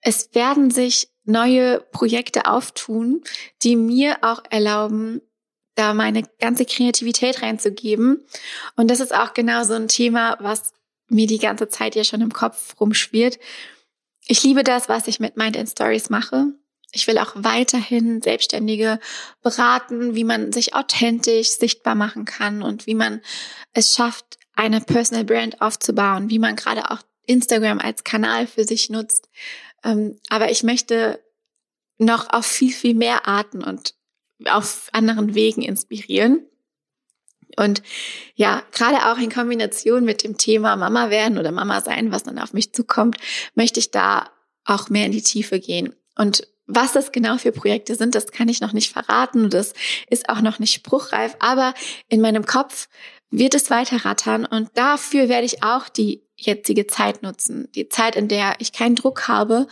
Es 0.00 0.32
werden 0.34 0.70
sich 0.70 1.08
neue 1.24 1.80
Projekte 1.92 2.46
auftun, 2.46 3.22
die 3.62 3.76
mir 3.76 4.18
auch 4.22 4.42
erlauben, 4.50 5.20
da 5.74 5.94
meine 5.94 6.22
ganze 6.40 6.64
Kreativität 6.64 7.42
reinzugeben. 7.42 8.24
Und 8.76 8.90
das 8.90 9.00
ist 9.00 9.14
auch 9.14 9.34
genau 9.34 9.64
so 9.64 9.74
ein 9.74 9.88
Thema, 9.88 10.36
was 10.40 10.72
mir 11.08 11.26
die 11.26 11.38
ganze 11.38 11.68
Zeit 11.68 11.94
ja 11.94 12.04
schon 12.04 12.20
im 12.20 12.32
Kopf 12.32 12.80
rumschwirrt. 12.80 13.38
Ich 14.26 14.42
liebe 14.42 14.64
das, 14.64 14.88
was 14.88 15.06
ich 15.08 15.20
mit 15.20 15.36
Mind 15.36 15.56
and 15.56 15.68
Stories 15.68 16.10
mache. 16.10 16.46
Ich 16.92 17.06
will 17.06 17.18
auch 17.18 17.32
weiterhin 17.34 18.22
Selbstständige 18.22 19.00
beraten, 19.42 20.14
wie 20.14 20.24
man 20.24 20.52
sich 20.52 20.74
authentisch 20.74 21.50
sichtbar 21.50 21.96
machen 21.96 22.24
kann 22.24 22.62
und 22.62 22.86
wie 22.86 22.94
man 22.94 23.20
es 23.72 23.94
schafft, 23.94 24.38
eine 24.54 24.80
Personal 24.80 25.24
Brand 25.24 25.60
aufzubauen, 25.60 26.30
wie 26.30 26.38
man 26.38 26.54
gerade 26.54 26.90
auch 26.92 27.00
Instagram 27.26 27.80
als 27.80 28.04
Kanal 28.04 28.46
für 28.46 28.64
sich 28.64 28.90
nutzt. 28.90 29.28
Ähm, 29.84 30.18
aber 30.28 30.50
ich 30.50 30.62
möchte 30.62 31.20
noch 31.98 32.32
auf 32.32 32.46
viel, 32.46 32.72
viel 32.72 32.94
mehr 32.94 33.28
Arten 33.28 33.62
und 33.62 33.94
auf 34.46 34.88
anderen 34.92 35.34
Wegen 35.34 35.62
inspirieren. 35.62 36.46
Und 37.56 37.82
ja, 38.34 38.62
gerade 38.72 39.06
auch 39.06 39.18
in 39.18 39.30
Kombination 39.30 40.04
mit 40.04 40.24
dem 40.24 40.36
Thema 40.36 40.74
Mama 40.76 41.10
werden 41.10 41.38
oder 41.38 41.52
Mama 41.52 41.80
sein, 41.82 42.10
was 42.10 42.24
dann 42.24 42.38
auf 42.38 42.52
mich 42.52 42.72
zukommt, 42.72 43.16
möchte 43.54 43.78
ich 43.78 43.92
da 43.92 44.30
auch 44.64 44.88
mehr 44.88 45.06
in 45.06 45.12
die 45.12 45.22
Tiefe 45.22 45.60
gehen. 45.60 45.94
Und 46.16 46.48
was 46.66 46.92
das 46.92 47.12
genau 47.12 47.36
für 47.36 47.52
Projekte 47.52 47.94
sind, 47.94 48.14
das 48.14 48.32
kann 48.32 48.48
ich 48.48 48.60
noch 48.60 48.72
nicht 48.72 48.92
verraten. 48.92 49.50
Das 49.50 49.74
ist 50.08 50.28
auch 50.28 50.40
noch 50.40 50.58
nicht 50.58 50.72
spruchreif. 50.72 51.36
Aber 51.38 51.74
in 52.08 52.20
meinem 52.20 52.46
Kopf 52.46 52.88
wird 53.30 53.54
es 53.54 53.70
weiter 53.70 54.04
rattern. 54.04 54.46
Und 54.46 54.70
dafür 54.74 55.28
werde 55.28 55.46
ich 55.46 55.62
auch 55.62 55.88
die 55.88 56.23
jetzige 56.46 56.86
Zeit 56.86 57.22
nutzen. 57.22 57.70
Die 57.72 57.88
Zeit, 57.88 58.16
in 58.16 58.28
der 58.28 58.56
ich 58.58 58.72
keinen 58.72 58.96
Druck 58.96 59.28
habe. 59.28 59.66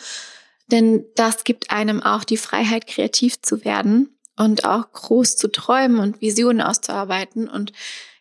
Denn 0.66 1.04
das 1.16 1.44
gibt 1.44 1.70
einem 1.70 2.02
auch 2.02 2.24
die 2.24 2.36
Freiheit, 2.36 2.86
kreativ 2.86 3.40
zu 3.42 3.64
werden 3.64 4.18
und 4.36 4.64
auch 4.64 4.90
groß 4.92 5.36
zu 5.36 5.48
träumen 5.48 5.98
und 5.98 6.20
Visionen 6.20 6.60
auszuarbeiten. 6.60 7.48
Und 7.48 7.72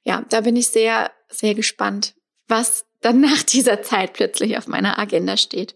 ja, 0.03 0.25
da 0.29 0.41
bin 0.41 0.55
ich 0.55 0.67
sehr, 0.67 1.11
sehr 1.29 1.55
gespannt, 1.55 2.15
was 2.47 2.85
dann 3.01 3.21
nach 3.21 3.43
dieser 3.43 3.81
Zeit 3.83 4.13
plötzlich 4.13 4.57
auf 4.57 4.67
meiner 4.67 4.99
Agenda 4.99 5.37
steht. 5.37 5.75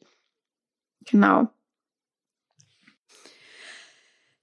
Genau. 1.09 1.47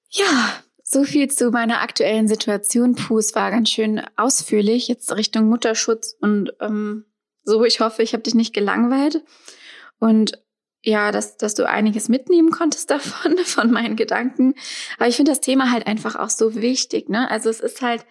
Ja, 0.09 0.63
so 0.83 1.05
viel 1.05 1.31
zu 1.31 1.51
meiner 1.51 1.81
aktuellen 1.81 2.29
Situation. 2.29 2.95
Puh, 2.95 3.19
es 3.19 3.35
war 3.35 3.51
ganz 3.51 3.71
schön 3.71 4.03
ausführlich, 4.17 4.89
jetzt 4.89 5.11
Richtung 5.17 5.49
Mutterschutz 5.49 6.17
und 6.21 6.53
ähm, 6.61 7.07
so. 7.45 7.65
Ich 7.65 7.81
hoffe, 7.81 8.03
ich 8.03 8.13
habe 8.13 8.23
dich 8.23 8.35
nicht 8.35 8.55
gelangweilt. 8.55 9.23
Und 9.99 10.43
ja, 10.85 11.13
dass, 11.13 11.37
dass 11.37 11.55
du 11.55 11.69
einiges 11.69 12.09
mitnehmen 12.09 12.51
konntest 12.51 12.91
davon, 12.91 13.39
von 13.39 13.71
meinen 13.71 13.97
Gedanken. 13.97 14.55
Aber 14.97 15.09
ich 15.09 15.17
finde 15.17 15.33
das 15.33 15.41
Thema 15.41 15.71
halt 15.71 15.87
einfach 15.87 16.17
auch 16.17 16.31
so 16.31 16.55
wichtig, 16.55 17.09
ne? 17.09 17.31
Also 17.31 17.51
es 17.51 17.61
ist 17.61 17.83
halt, 17.83 18.05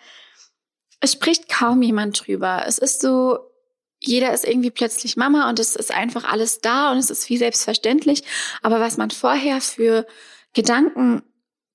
es 1.00 1.14
spricht 1.14 1.50
kaum 1.50 1.82
jemand 1.82 2.26
drüber. 2.26 2.64
Es 2.66 2.78
ist 2.78 3.02
so, 3.02 3.40
jeder 4.00 4.34
ist 4.34 4.46
irgendwie 4.46 4.72
plötzlich 4.72 5.18
Mama 5.18 5.50
und 5.50 5.60
es 5.60 5.76
ist 5.76 5.94
einfach 5.94 6.24
alles 6.24 6.60
da 6.60 6.92
und 6.92 6.98
es 6.98 7.10
ist 7.10 7.30
wie 7.30 7.38
selbstverständlich. 7.38 8.24
Aber 8.62 8.80
was 8.80 8.98
man 8.98 9.12
vorher 9.12 9.62
für 9.62 10.06
Gedanken 10.54 11.24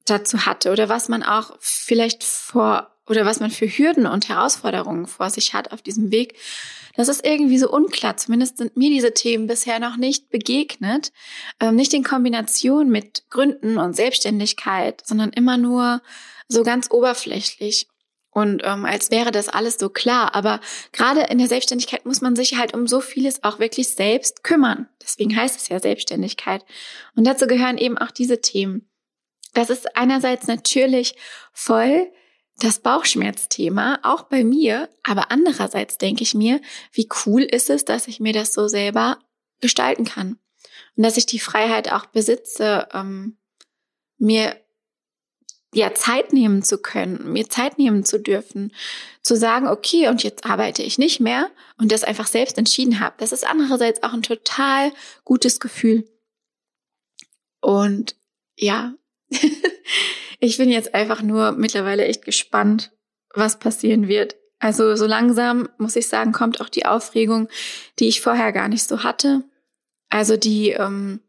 dazu 0.06 0.46
hatte 0.46 0.70
oder 0.70 0.88
was 0.88 1.08
man 1.08 1.22
auch 1.22 1.56
vielleicht 1.60 2.24
vor 2.24 2.95
oder 3.08 3.24
was 3.24 3.40
man 3.40 3.50
für 3.50 3.66
Hürden 3.66 4.06
und 4.06 4.28
Herausforderungen 4.28 5.06
vor 5.06 5.30
sich 5.30 5.54
hat 5.54 5.72
auf 5.72 5.82
diesem 5.82 6.10
Weg, 6.10 6.34
das 6.96 7.08
ist 7.08 7.24
irgendwie 7.24 7.58
so 7.58 7.70
unklar. 7.70 8.16
Zumindest 8.16 8.58
sind 8.58 8.76
mir 8.76 8.88
diese 8.88 9.12
Themen 9.12 9.46
bisher 9.46 9.78
noch 9.78 9.96
nicht 9.96 10.30
begegnet. 10.30 11.12
Ähm, 11.60 11.76
nicht 11.76 11.92
in 11.92 12.02
Kombination 12.02 12.88
mit 12.88 13.24
Gründen 13.30 13.76
und 13.76 13.94
Selbstständigkeit, 13.94 15.02
sondern 15.06 15.30
immer 15.30 15.58
nur 15.58 16.02
so 16.48 16.62
ganz 16.62 16.90
oberflächlich. 16.90 17.86
Und 18.30 18.62
ähm, 18.64 18.84
als 18.84 19.10
wäre 19.10 19.30
das 19.30 19.48
alles 19.48 19.78
so 19.78 19.88
klar. 19.88 20.34
Aber 20.34 20.60
gerade 20.92 21.22
in 21.22 21.38
der 21.38 21.48
Selbstständigkeit 21.48 22.06
muss 22.06 22.22
man 22.22 22.34
sich 22.34 22.56
halt 22.56 22.74
um 22.74 22.86
so 22.86 23.00
vieles 23.00 23.44
auch 23.44 23.58
wirklich 23.58 23.88
selbst 23.88 24.42
kümmern. 24.42 24.88
Deswegen 25.02 25.36
heißt 25.36 25.56
es 25.60 25.68
ja 25.68 25.80
Selbstständigkeit. 25.80 26.64
Und 27.14 27.26
dazu 27.26 27.46
gehören 27.46 27.78
eben 27.78 27.98
auch 27.98 28.10
diese 28.10 28.40
Themen. 28.40 28.88
Das 29.54 29.70
ist 29.70 29.96
einerseits 29.96 30.46
natürlich 30.48 31.14
voll 31.52 32.10
das 32.58 32.78
Bauchschmerzthema, 32.78 33.98
auch 34.02 34.22
bei 34.24 34.42
mir, 34.42 34.88
aber 35.02 35.30
andererseits 35.30 35.98
denke 35.98 36.22
ich 36.22 36.34
mir, 36.34 36.60
wie 36.92 37.08
cool 37.26 37.42
ist 37.42 37.68
es, 37.68 37.84
dass 37.84 38.08
ich 38.08 38.20
mir 38.20 38.32
das 38.32 38.54
so 38.54 38.66
selber 38.66 39.18
gestalten 39.60 40.04
kann 40.04 40.38
und 40.96 41.02
dass 41.02 41.16
ich 41.16 41.26
die 41.26 41.38
Freiheit 41.38 41.92
auch 41.92 42.06
besitze, 42.06 42.88
ähm, 42.92 43.36
mir 44.18 44.56
ja 45.74 45.92
Zeit 45.94 46.32
nehmen 46.32 46.62
zu 46.62 46.78
können, 46.78 47.32
mir 47.32 47.50
Zeit 47.50 47.76
nehmen 47.78 48.04
zu 48.04 48.18
dürfen, 48.18 48.72
zu 49.20 49.36
sagen, 49.36 49.68
okay, 49.68 50.08
und 50.08 50.22
jetzt 50.22 50.46
arbeite 50.46 50.82
ich 50.82 50.96
nicht 50.96 51.20
mehr 51.20 51.50
und 51.76 51.92
das 51.92 52.04
einfach 52.04 52.26
selbst 52.26 52.56
entschieden 52.56 53.00
habe. 53.00 53.16
Das 53.18 53.32
ist 53.32 53.46
andererseits 53.46 54.02
auch 54.02 54.14
ein 54.14 54.22
total 54.22 54.92
gutes 55.24 55.60
Gefühl. 55.60 56.08
Und 57.60 58.16
ja, 58.56 58.94
Ich 60.40 60.58
bin 60.58 60.68
jetzt 60.68 60.94
einfach 60.94 61.22
nur 61.22 61.52
mittlerweile 61.52 62.04
echt 62.04 62.24
gespannt, 62.24 62.92
was 63.34 63.58
passieren 63.58 64.08
wird. 64.08 64.36
Also 64.58 64.96
so 64.96 65.06
langsam, 65.06 65.68
muss 65.78 65.96
ich 65.96 66.08
sagen, 66.08 66.32
kommt 66.32 66.60
auch 66.60 66.68
die 66.68 66.86
Aufregung, 66.86 67.48
die 67.98 68.08
ich 68.08 68.20
vorher 68.20 68.52
gar 68.52 68.68
nicht 68.68 68.84
so 68.84 69.02
hatte. 69.02 69.44
Also 70.08 70.36
die, 70.36 70.70
ähm, 70.70 71.20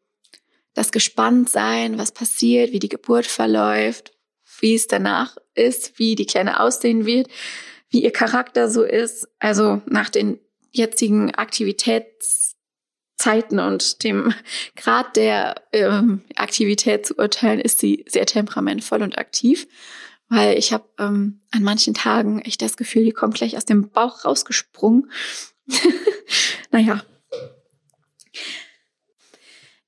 das 0.73 0.91
Gespanntsein, 0.91 1.97
was 1.97 2.11
passiert, 2.11 2.71
wie 2.71 2.79
die 2.79 2.89
Geburt 2.89 3.25
verläuft, 3.25 4.13
wie 4.59 4.75
es 4.75 4.87
danach 4.87 5.35
ist, 5.55 5.99
wie 5.99 6.15
die 6.15 6.25
Kleine 6.25 6.59
aussehen 6.59 7.05
wird, 7.05 7.27
wie 7.89 8.03
ihr 8.03 8.11
Charakter 8.11 8.69
so 8.69 8.83
ist. 8.83 9.27
Also 9.39 9.81
nach 9.87 10.09
den 10.09 10.39
jetzigen 10.71 11.33
Aktivitäts 11.35 12.46
Zeiten 13.17 13.59
und 13.59 14.03
dem 14.03 14.33
Grad 14.75 15.15
der 15.15 15.55
ähm, 15.73 16.21
Aktivität 16.35 17.05
zu 17.05 17.15
urteilen, 17.15 17.59
ist 17.59 17.79
sie 17.79 18.05
sehr 18.07 18.25
temperamentvoll 18.25 19.01
und 19.01 19.17
aktiv, 19.17 19.67
weil 20.29 20.57
ich 20.57 20.71
habe 20.71 20.87
ähm, 20.99 21.41
an 21.51 21.63
manchen 21.63 21.93
Tagen 21.93 22.39
echt 22.41 22.61
das 22.61 22.77
Gefühl, 22.77 23.05
die 23.05 23.11
kommt 23.11 23.35
gleich 23.35 23.57
aus 23.57 23.65
dem 23.65 23.89
Bauch 23.89 24.23
rausgesprungen. 24.23 25.11
naja. 26.71 27.03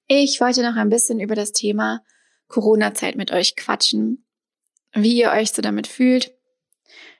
Ich 0.07 0.41
wollte 0.41 0.63
noch 0.63 0.75
ein 0.75 0.89
bisschen 0.89 1.19
über 1.19 1.35
das 1.35 1.51
Thema 1.51 2.01
Corona-Zeit 2.47 3.15
mit 3.15 3.31
euch 3.31 3.55
quatschen, 3.55 4.25
wie 4.93 5.17
ihr 5.17 5.29
euch 5.31 5.51
so 5.51 5.61
damit 5.61 5.85
fühlt, 5.85 6.33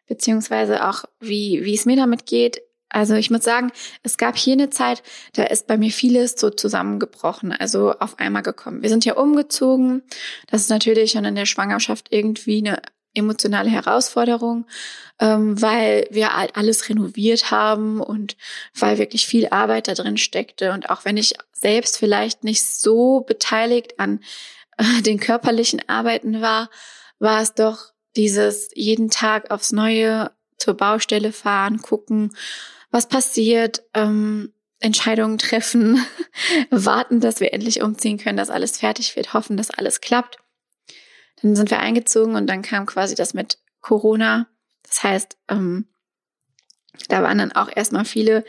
beziehungsweise 0.08 0.88
auch 0.90 1.06
wie, 1.20 1.64
wie 1.64 1.76
es 1.76 1.86
mir 1.86 1.98
damit 1.98 2.26
geht. 2.26 2.62
Also 2.90 3.14
ich 3.14 3.30
muss 3.30 3.44
sagen, 3.44 3.72
es 4.04 4.18
gab 4.18 4.36
hier 4.36 4.54
eine 4.54 4.70
Zeit, 4.70 5.04
da 5.34 5.44
ist 5.44 5.68
bei 5.68 5.78
mir 5.78 5.92
vieles 5.92 6.34
so 6.38 6.50
zusammengebrochen, 6.50 7.52
also 7.52 7.94
auf 7.94 8.20
einmal 8.20 8.42
gekommen. 8.42 8.82
Wir 8.82 8.90
sind 8.90 9.06
ja 9.06 9.16
umgezogen. 9.16 10.02
Das 10.48 10.62
ist 10.62 10.70
natürlich 10.70 11.12
schon 11.12 11.26
in 11.26 11.36
der 11.36 11.46
Schwangerschaft 11.46 12.08
irgendwie 12.10 12.58
eine 12.60 12.82
emotionale 13.14 13.70
Herausforderung, 13.70 14.66
ähm, 15.20 15.62
weil 15.62 16.08
wir 16.12 16.36
halt 16.36 16.56
alles 16.56 16.90
renoviert 16.90 17.52
haben 17.52 18.02
und 18.02 18.38
weil 18.78 18.98
wirklich 18.98 19.26
viel 19.28 19.50
Arbeit 19.50 19.88
da 19.88 19.94
drin 19.94 20.18
steckte. 20.18 20.72
Und 20.72 20.90
auch 20.90 21.06
wenn 21.06 21.18
ich 21.18 21.34
selbst 21.52 21.98
vielleicht 21.98 22.44
nicht 22.44 22.64
so 22.64 23.22
beteiligt 23.22 24.00
an 24.00 24.22
äh, 24.78 25.02
den 25.02 25.20
körperlichen 25.20 25.82
Arbeiten 25.88 26.42
war, 26.42 26.70
war 27.20 27.42
es 27.42 27.54
doch 27.54 27.92
dieses 28.16 28.70
jeden 28.74 29.10
Tag 29.10 29.52
aufs 29.52 29.72
Neue 29.72 30.32
zur 30.58 30.76
Baustelle 30.76 31.32
fahren, 31.32 31.82
gucken, 31.82 32.36
was 32.92 33.08
passiert, 33.08 33.84
ähm, 33.94 34.54
Entscheidungen 34.80 35.38
treffen, 35.38 36.04
warten, 36.70 37.20
dass 37.20 37.40
wir 37.40 37.54
endlich 37.54 37.82
umziehen 37.82 38.18
können, 38.18 38.38
dass 38.38 38.50
alles 38.50 38.78
fertig 38.78 39.16
wird, 39.16 39.34
hoffen, 39.34 39.58
dass 39.58 39.72
alles 39.72 40.02
klappt. 40.02 40.38
Dann 41.42 41.56
sind 41.56 41.70
wir 41.70 41.80
eingezogen 41.80 42.36
und 42.36 42.48
dann 42.48 42.62
kam 42.62 42.86
quasi 42.86 43.16
das 43.16 43.34
mit 43.34 43.60
Corona. 43.82 44.48
Das 44.84 45.04
heißt, 45.04 45.38
ähm, 45.50 45.88
da 47.08 47.24
waren 47.24 47.38
dann 47.38 47.52
auch 47.52 47.70
erstmal 47.74 48.06
viele 48.06 48.44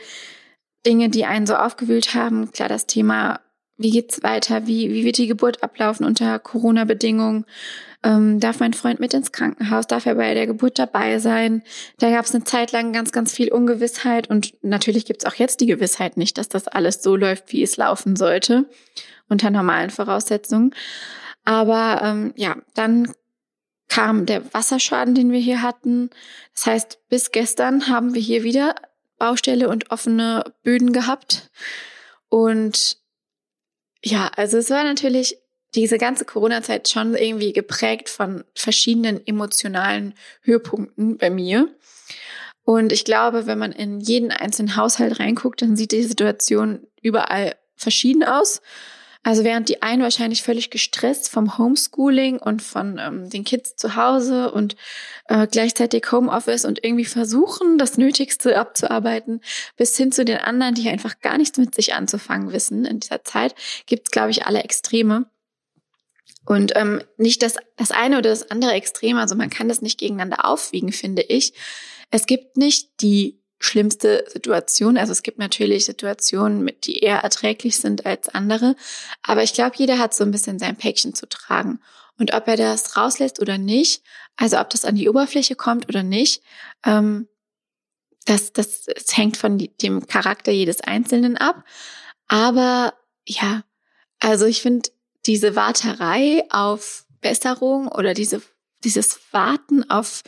Dinge, 0.85 1.09
die 1.09 1.25
einen 1.25 1.45
so 1.45 1.55
aufgewühlt 1.55 2.15
haben. 2.15 2.51
Klar, 2.51 2.69
das 2.69 2.87
Thema, 2.87 3.39
wie 3.77 3.91
geht's 3.91 4.23
weiter? 4.23 4.67
Wie, 4.67 4.89
wie 4.91 5.05
wird 5.05 5.17
die 5.17 5.27
Geburt 5.27 5.63
ablaufen 5.63 6.05
unter 6.05 6.39
Corona-Bedingungen? 6.39 7.45
Ähm, 8.03 8.39
darf 8.39 8.59
mein 8.59 8.73
Freund 8.73 8.99
mit 8.99 9.13
ins 9.13 9.31
Krankenhaus? 9.31 9.85
Darf 9.85 10.05
er 10.05 10.15
bei 10.15 10.33
der 10.33 10.47
Geburt 10.47 10.79
dabei 10.79 11.19
sein? 11.19 11.63
Da 11.99 12.09
gab 12.09 12.25
es 12.25 12.33
eine 12.33 12.43
Zeit 12.43 12.71
lang 12.71 12.93
ganz, 12.93 13.11
ganz 13.11 13.33
viel 13.33 13.51
Ungewissheit 13.51 14.29
und 14.29 14.55
natürlich 14.63 15.05
gibt's 15.05 15.25
auch 15.25 15.35
jetzt 15.35 15.61
die 15.61 15.67
Gewissheit 15.67 16.17
nicht, 16.17 16.37
dass 16.37 16.49
das 16.49 16.67
alles 16.67 17.03
so 17.03 17.15
läuft, 17.15 17.51
wie 17.51 17.61
es 17.61 17.77
laufen 17.77 18.15
sollte, 18.15 18.65
unter 19.29 19.51
normalen 19.51 19.91
Voraussetzungen. 19.91 20.73
Aber 21.43 22.01
ähm, 22.03 22.33
ja, 22.35 22.55
dann 22.73 23.13
kam 23.87 24.25
der 24.25 24.53
Wasserschaden, 24.53 25.15
den 25.15 25.31
wir 25.31 25.39
hier 25.39 25.61
hatten. 25.61 26.09
Das 26.55 26.65
heißt, 26.65 26.99
bis 27.09 27.31
gestern 27.31 27.87
haben 27.87 28.13
wir 28.13 28.21
hier 28.21 28.43
wieder 28.43 28.75
Baustelle 29.17 29.69
und 29.69 29.91
offene 29.91 30.45
Böden 30.63 30.93
gehabt. 30.93 31.51
Und 32.29 32.97
ja, 34.03 34.31
also 34.35 34.57
es 34.57 34.69
war 34.69 34.83
natürlich 34.83 35.37
diese 35.75 35.97
ganze 35.97 36.25
Corona-Zeit 36.25 36.89
schon 36.89 37.15
irgendwie 37.15 37.53
geprägt 37.53 38.09
von 38.09 38.43
verschiedenen 38.55 39.25
emotionalen 39.25 40.13
Höhepunkten 40.41 41.17
bei 41.17 41.29
mir. 41.29 41.69
Und 42.63 42.91
ich 42.91 43.05
glaube, 43.05 43.47
wenn 43.47 43.57
man 43.57 43.71
in 43.71 43.99
jeden 43.99 44.31
einzelnen 44.31 44.75
Haushalt 44.75 45.19
reinguckt, 45.19 45.61
dann 45.61 45.75
sieht 45.75 45.91
die 45.91 46.03
Situation 46.03 46.87
überall 47.01 47.55
verschieden 47.75 48.23
aus. 48.23 48.61
Also 49.23 49.43
während 49.43 49.69
die 49.69 49.83
einen 49.83 50.01
wahrscheinlich 50.01 50.41
völlig 50.41 50.71
gestresst 50.71 51.29
vom 51.29 51.59
Homeschooling 51.59 52.39
und 52.39 52.63
von 52.63 52.97
ähm, 52.97 53.29
den 53.29 53.43
Kids 53.43 53.75
zu 53.75 53.95
Hause 53.95 54.51
und 54.51 54.75
äh, 55.27 55.45
gleichzeitig 55.45 56.11
Homeoffice 56.11 56.65
und 56.65 56.83
irgendwie 56.83 57.05
versuchen, 57.05 57.77
das 57.77 57.99
Nötigste 57.99 58.57
abzuarbeiten, 58.57 59.41
bis 59.77 59.95
hin 59.95 60.11
zu 60.11 60.25
den 60.25 60.39
anderen, 60.39 60.73
die 60.73 60.89
einfach 60.89 61.19
gar 61.19 61.37
nichts 61.37 61.59
mit 61.59 61.75
sich 61.75 61.93
anzufangen 61.93 62.51
wissen 62.51 62.83
in 62.83 62.99
dieser 62.99 63.23
Zeit, 63.23 63.53
gibt's 63.85 64.09
glaube 64.09 64.31
ich, 64.31 64.47
alle 64.47 64.63
Extreme. 64.63 65.27
Und 66.45 66.73
ähm, 66.75 67.03
nicht 67.17 67.43
das, 67.43 67.55
das 67.77 67.91
eine 67.91 68.17
oder 68.17 68.29
das 68.31 68.49
andere 68.49 68.71
Extrem, 68.71 69.17
also 69.17 69.35
man 69.35 69.49
kann 69.49 69.67
das 69.67 69.81
nicht 69.81 69.99
gegeneinander 69.99 70.45
aufwiegen, 70.45 70.91
finde 70.91 71.21
ich. 71.21 71.53
Es 72.09 72.25
gibt 72.25 72.57
nicht 72.57 72.89
die 73.01 73.41
schlimmste 73.59 74.25
Situation. 74.27 74.97
Also 74.97 75.11
es 75.11 75.23
gibt 75.23 75.37
natürlich 75.37 75.85
Situationen, 75.85 76.71
die 76.83 76.99
eher 76.99 77.19
erträglich 77.19 77.77
sind 77.77 78.05
als 78.05 78.29
andere. 78.29 78.75
Aber 79.21 79.43
ich 79.43 79.53
glaube, 79.53 79.75
jeder 79.77 79.99
hat 79.99 80.13
so 80.13 80.23
ein 80.23 80.31
bisschen 80.31 80.59
sein 80.59 80.77
Päckchen 80.77 81.13
zu 81.13 81.27
tragen. 81.27 81.79
Und 82.17 82.33
ob 82.33 82.47
er 82.47 82.57
das 82.57 82.97
rauslässt 82.97 83.39
oder 83.39 83.57
nicht, 83.57 84.03
also 84.35 84.59
ob 84.59 84.69
das 84.71 84.85
an 84.85 84.95
die 84.95 85.09
Oberfläche 85.09 85.55
kommt 85.55 85.87
oder 85.87 86.03
nicht, 86.03 86.43
ähm, 86.85 87.27
das, 88.25 88.53
das, 88.53 88.83
das 88.83 89.17
hängt 89.17 89.37
von 89.37 89.57
dem 89.81 90.07
Charakter 90.07 90.51
jedes 90.51 90.81
Einzelnen 90.81 91.37
ab. 91.37 91.63
Aber 92.27 92.93
ja, 93.25 93.63
also 94.19 94.45
ich 94.45 94.61
finde, 94.61 94.89
diese 95.25 95.55
Warterei 95.55 96.43
auf 96.49 97.05
Besserung 97.21 97.87
oder 97.87 98.13
diese 98.13 98.41
dieses 98.83 99.19
Warten 99.31 99.89
auf 99.89 100.23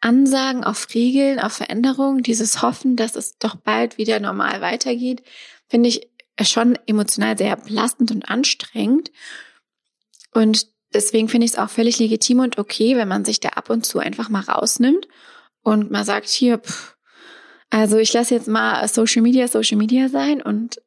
Ansagen, 0.00 0.64
auf 0.64 0.86
Regeln, 0.94 1.40
auf 1.40 1.54
Veränderungen, 1.54 2.22
dieses 2.22 2.62
Hoffen, 2.62 2.96
dass 2.96 3.16
es 3.16 3.38
doch 3.38 3.56
bald 3.56 3.98
wieder 3.98 4.20
normal 4.20 4.60
weitergeht, 4.60 5.22
finde 5.68 5.88
ich 5.88 6.08
schon 6.42 6.78
emotional 6.86 7.36
sehr 7.36 7.56
belastend 7.56 8.10
und 8.12 8.28
anstrengend. 8.28 9.10
Und 10.32 10.68
deswegen 10.92 11.28
finde 11.28 11.46
ich 11.46 11.52
es 11.52 11.58
auch 11.58 11.70
völlig 11.70 11.98
legitim 11.98 12.40
und 12.40 12.58
okay, 12.58 12.96
wenn 12.96 13.08
man 13.08 13.24
sich 13.24 13.40
da 13.40 13.50
ab 13.50 13.70
und 13.70 13.84
zu 13.84 13.98
einfach 13.98 14.28
mal 14.28 14.42
rausnimmt 14.42 15.08
und 15.62 15.90
mal 15.90 16.04
sagt, 16.04 16.28
hier, 16.28 16.58
pff, 16.58 16.96
also 17.70 17.96
ich 17.96 18.12
lasse 18.12 18.34
jetzt 18.34 18.48
mal 18.48 18.86
Social 18.86 19.22
Media 19.22 19.48
Social 19.48 19.78
Media 19.78 20.08
sein 20.08 20.40
und 20.42 20.80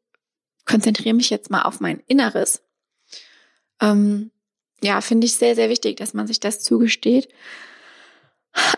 konzentriere 0.65 1.15
mich 1.15 1.29
jetzt 1.29 1.49
mal 1.49 1.63
auf 1.63 1.79
mein 1.79 1.99
Inneres. 2.07 2.61
Ähm, 3.81 4.31
ja, 4.81 5.01
finde 5.01 5.25
ich 5.25 5.35
sehr, 5.35 5.55
sehr 5.55 5.69
wichtig, 5.69 5.97
dass 5.97 6.13
man 6.13 6.27
sich 6.27 6.39
das 6.39 6.61
zugesteht. 6.61 7.27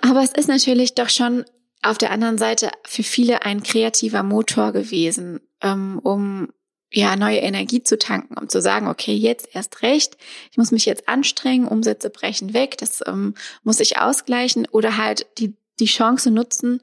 Aber 0.02 0.24
es 0.24 0.32
ist 0.32 0.48
natürlich 0.48 0.96
doch 0.96 1.10
schon 1.10 1.46
auf 1.82 1.98
der 1.98 2.12
anderen 2.12 2.38
Seite 2.38 2.70
für 2.86 3.04
viele 3.04 3.44
ein 3.44 3.64
kreativer 3.64 4.24
Motor 4.24 4.72
gewesen, 4.72 5.40
ähm, 5.62 6.00
um 6.04 6.50
ja 6.94 7.16
neue 7.16 7.40
Energie 7.40 7.82
zu 7.82 7.98
tanken, 7.98 8.38
um 8.38 8.50
zu 8.50 8.62
sagen, 8.62 8.88
okay, 8.88 9.14
jetzt 9.14 9.50
erst 9.54 9.82
recht, 9.82 10.18
ich 10.52 10.58
muss 10.58 10.72
mich 10.72 10.86
jetzt 10.86 11.08
anstrengen, 11.08 11.68
Umsätze 11.68 12.10
brechen 12.10 12.54
weg, 12.54 12.78
das 12.78 13.02
ähm, 13.08 13.34
muss 13.64 13.80
ich 13.80 13.98
ausgleichen 13.98 14.68
oder 14.68 14.98
halt 14.98 15.26
die 15.38 15.56
die 15.80 15.86
Chance 15.86 16.32
nutzen, 16.32 16.82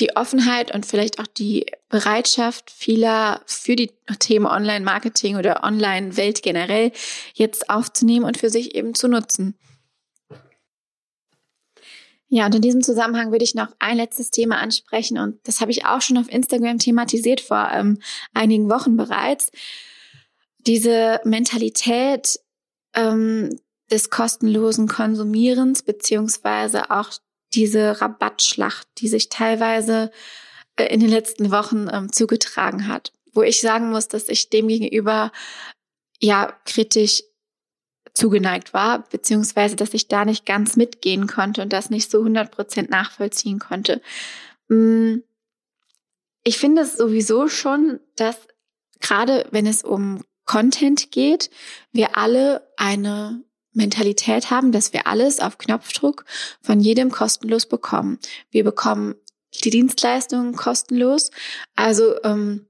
die 0.00 0.14
Offenheit 0.14 0.74
und 0.74 0.84
vielleicht 0.84 1.18
auch 1.18 1.26
die 1.26 1.66
Bereitschaft 1.88 2.70
vieler 2.70 3.42
für 3.46 3.76
die 3.76 3.92
Themen 4.18 4.46
Online-Marketing 4.46 5.36
oder 5.36 5.64
Online-Welt 5.64 6.42
generell 6.42 6.92
jetzt 7.34 7.70
aufzunehmen 7.70 8.24
und 8.24 8.36
für 8.36 8.50
sich 8.50 8.74
eben 8.74 8.94
zu 8.94 9.08
nutzen. 9.08 9.54
Ja, 12.28 12.46
und 12.46 12.54
in 12.56 12.62
diesem 12.62 12.82
Zusammenhang 12.82 13.30
würde 13.30 13.44
ich 13.44 13.54
noch 13.54 13.68
ein 13.78 13.96
letztes 13.96 14.30
Thema 14.30 14.58
ansprechen 14.58 15.16
und 15.18 15.38
das 15.46 15.60
habe 15.60 15.70
ich 15.70 15.86
auch 15.86 16.00
schon 16.00 16.18
auf 16.18 16.28
Instagram 16.28 16.78
thematisiert 16.78 17.40
vor 17.40 17.70
ähm, 17.72 17.98
einigen 18.34 18.68
Wochen 18.68 18.96
bereits. 18.96 19.50
Diese 20.58 21.20
Mentalität 21.24 22.40
ähm, 22.94 23.60
des 23.90 24.10
kostenlosen 24.10 24.88
Konsumierens 24.88 25.82
beziehungsweise 25.82 26.90
auch 26.90 27.12
diese 27.54 28.00
Rabattschlacht, 28.00 28.88
die 28.98 29.08
sich 29.08 29.28
teilweise 29.28 30.10
äh, 30.76 30.84
in 30.86 31.00
den 31.00 31.08
letzten 31.08 31.50
Wochen 31.50 31.88
ähm, 31.92 32.12
zugetragen 32.12 32.88
hat, 32.88 33.12
wo 33.32 33.42
ich 33.42 33.60
sagen 33.60 33.90
muss, 33.90 34.08
dass 34.08 34.28
ich 34.28 34.50
demgegenüber 34.50 35.32
ja 36.20 36.52
kritisch 36.64 37.22
zugeneigt 38.14 38.72
war, 38.72 39.06
beziehungsweise 39.10 39.76
dass 39.76 39.92
ich 39.92 40.08
da 40.08 40.24
nicht 40.24 40.46
ganz 40.46 40.76
mitgehen 40.76 41.26
konnte 41.26 41.62
und 41.62 41.72
das 41.72 41.90
nicht 41.90 42.10
so 42.10 42.18
100 42.18 42.50
Prozent 42.50 42.90
nachvollziehen 42.90 43.58
konnte. 43.58 44.00
Mm, 44.68 45.18
ich 46.42 46.58
finde 46.58 46.82
es 46.82 46.96
sowieso 46.96 47.48
schon, 47.48 48.00
dass 48.16 48.36
gerade 49.00 49.46
wenn 49.50 49.66
es 49.66 49.82
um 49.82 50.22
Content 50.46 51.10
geht, 51.10 51.50
wir 51.92 52.16
alle 52.16 52.66
eine 52.76 53.42
Mentalität 53.76 54.50
haben, 54.50 54.72
dass 54.72 54.92
wir 54.92 55.06
alles 55.06 55.40
auf 55.40 55.58
Knopfdruck 55.58 56.24
von 56.60 56.80
jedem 56.80 57.10
kostenlos 57.10 57.66
bekommen. 57.66 58.18
Wir 58.50 58.64
bekommen 58.64 59.14
die 59.64 59.70
Dienstleistungen 59.70 60.54
kostenlos. 60.54 61.30
Also 61.74 62.22
ähm, 62.24 62.66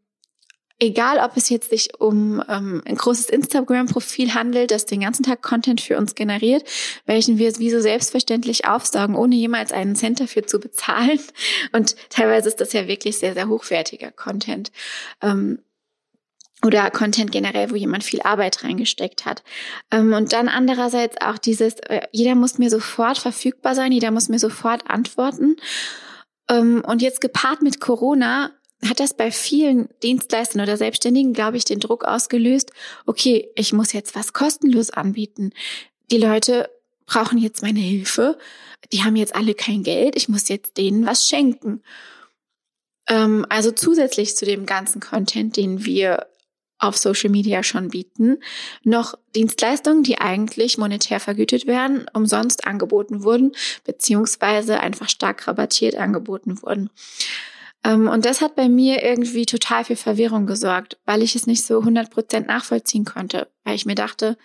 egal, 0.79 1.19
ob 1.19 1.37
es 1.37 1.49
jetzt 1.49 1.71
sich 1.71 1.99
um 2.01 2.43
ähm, 2.49 2.83
ein 2.85 2.97
großes 2.97 3.31
Instagram-Profil 3.31 4.35
handelt, 4.35 4.71
das 4.71 4.87
den 4.87 5.01
ganzen 5.01 5.23
Tag 5.23 5.43
Content 5.43 5.81
für 5.81 5.97
uns 5.97 6.15
generiert, 6.15 6.65
welchen 7.07 7.39
wir 7.39 7.57
wie 7.59 7.71
so 7.71 7.81
selbstverständlich 7.81 8.67
aufsaugen, 8.67 9.17
ohne 9.17 9.37
jemals 9.37 9.73
einen 9.73 9.97
Cent 9.97 10.21
dafür 10.21 10.47
zu 10.47 10.61
bezahlen. 10.61 11.21
Und 11.73 11.97
teilweise 12.11 12.49
ist 12.49 12.61
das 12.61 12.73
ja 12.73 12.87
wirklich 12.87 13.19
sehr, 13.19 13.35
sehr 13.35 13.49
hochwertiger 13.49 14.11
Content. 14.11 14.71
Ähm, 15.23 15.61
oder 16.65 16.91
Content 16.91 17.33
generell, 17.33 17.71
wo 17.71 17.77
jemand 17.77 18.03
viel 18.03 18.23
Arbeit 18.23 18.65
reingesteckt 18.65 19.25
hat. 19.27 19.43
Ähm, 19.91 20.13
und 20.13 20.33
dann 20.33 20.49
andererseits 20.49 21.21
auch 21.21 21.39
dieses, 21.39 21.75
äh, 21.81 22.03
jeder 22.13 22.35
muss 22.35 22.59
mir 22.59 22.71
sofort 22.71 23.19
verfügbar 23.19 23.75
sein, 23.75 23.93
jeder 23.93 24.11
muss 24.11 24.29
mir 24.29 24.39
sofort 24.39 24.89
antworten. 24.89 25.57
Ähm, 26.49 26.83
und 26.87 27.03
jetzt 27.03 27.21
gepaart 27.21 27.63
mit 27.63 27.81
Corona 27.81 28.53
hat 28.85 29.01
das 29.01 29.15
bei 29.15 29.31
vielen 29.31 29.89
Dienstleistern 30.03 30.63
oder 30.63 30.77
Selbstständigen, 30.77 31.33
glaube 31.33 31.57
ich, 31.57 31.65
den 31.65 31.81
Druck 31.81 32.05
ausgelöst, 32.05 32.73
okay, 33.07 33.49
ich 33.55 33.73
muss 33.73 33.93
jetzt 33.93 34.15
was 34.15 34.33
kostenlos 34.33 34.91
anbieten. 34.91 35.53
Die 36.11 36.19
Leute 36.19 36.71
brauchen 37.07 37.39
jetzt 37.39 37.63
meine 37.63 37.81
Hilfe. 37.81 38.39
Die 38.93 39.03
haben 39.03 39.17
jetzt 39.17 39.35
alle 39.35 39.55
kein 39.55 39.83
Geld. 39.83 40.17
Ich 40.17 40.29
muss 40.29 40.49
jetzt 40.49 40.77
denen 40.77 41.07
was 41.07 41.29
schenken. 41.29 41.83
Ähm, 43.09 43.47
also 43.49 43.71
zusätzlich 43.71 44.37
zu 44.37 44.45
dem 44.45 44.67
ganzen 44.67 45.01
Content, 45.01 45.57
den 45.57 45.85
wir 45.85 46.27
auf 46.79 46.97
Social 46.97 47.31
Media 47.31 47.63
schon 47.63 47.89
bieten, 47.89 48.39
noch 48.83 49.15
Dienstleistungen, 49.35 50.03
die 50.03 50.19
eigentlich 50.19 50.79
monetär 50.79 51.21
vergütet 51.21 51.67
werden, 51.67 52.07
umsonst 52.13 52.67
angeboten 52.67 53.23
wurden, 53.23 53.53
beziehungsweise 53.85 54.81
einfach 54.81 55.09
stark 55.09 55.49
rabattiert 55.49 55.97
angeboten 55.97 56.63
wurden. 56.63 56.91
Ähm, 57.85 58.09
und 58.09 58.25
das 58.25 58.41
hat 58.41 58.57
bei 58.57 58.69
mir 58.69 59.03
irgendwie 59.03 59.47
total 59.47 59.85
für 59.85 59.97
Verwirrung 59.97 60.47
gesorgt, 60.47 60.99
weil 61.07 61.23
ich 61.23 61.35
es 61.35 61.47
nicht 61.47 61.65
so 61.65 61.79
100 61.79 62.11
Prozent 62.11 62.49
nachvollziehen 62.49 63.05
konnte, 63.05 63.49
weil 63.65 63.75
ich 63.75 63.87
mir 63.87 63.95
dachte, 63.95 64.37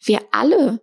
wir 0.00 0.20
alle 0.30 0.80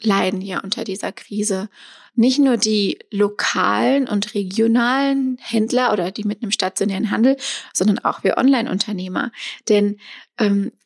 leiden 0.00 0.40
ja 0.40 0.60
unter 0.60 0.84
dieser 0.84 1.12
Krise. 1.12 1.68
Nicht 2.14 2.38
nur 2.38 2.56
die 2.56 2.98
lokalen 3.10 4.08
und 4.08 4.34
regionalen 4.34 5.38
Händler 5.40 5.92
oder 5.92 6.10
die 6.10 6.24
mit 6.24 6.42
einem 6.42 6.50
stationären 6.50 7.10
Handel, 7.10 7.36
sondern 7.74 7.98
auch 7.98 8.24
wir 8.24 8.38
Online-Unternehmer. 8.38 9.32
Denn 9.68 9.98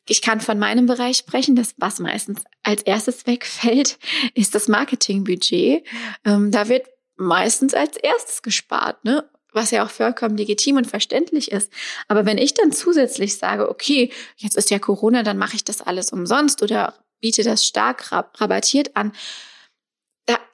ich 0.07 0.21
kann 0.21 0.41
von 0.41 0.59
meinem 0.59 0.85
Bereich 0.85 1.17
sprechen, 1.17 1.55
das 1.55 1.75
was 1.77 1.99
meistens 1.99 2.43
als 2.63 2.83
erstes 2.83 3.27
wegfällt, 3.27 3.99
ist 4.33 4.55
das 4.55 4.67
Marketingbudget. 4.67 5.85
Ähm, 6.25 6.51
da 6.51 6.69
wird 6.69 6.87
meistens 7.17 7.73
als 7.73 7.97
erstes 7.97 8.41
gespart, 8.41 9.03
ne? 9.03 9.29
was 9.53 9.71
ja 9.71 9.83
auch 9.83 9.89
vollkommen 9.89 10.37
legitim 10.37 10.77
und 10.77 10.87
verständlich 10.87 11.51
ist. 11.51 11.71
Aber 12.07 12.25
wenn 12.25 12.37
ich 12.37 12.53
dann 12.53 12.71
zusätzlich 12.71 13.37
sage, 13.37 13.69
okay, 13.69 14.11
jetzt 14.37 14.55
ist 14.55 14.69
ja 14.69 14.79
Corona, 14.79 15.23
dann 15.23 15.37
mache 15.37 15.55
ich 15.55 15.63
das 15.63 15.81
alles 15.81 16.11
umsonst 16.11 16.63
oder 16.63 16.93
biete 17.19 17.43
das 17.43 17.65
stark 17.65 18.11
rabattiert 18.11 18.95
an. 18.95 19.11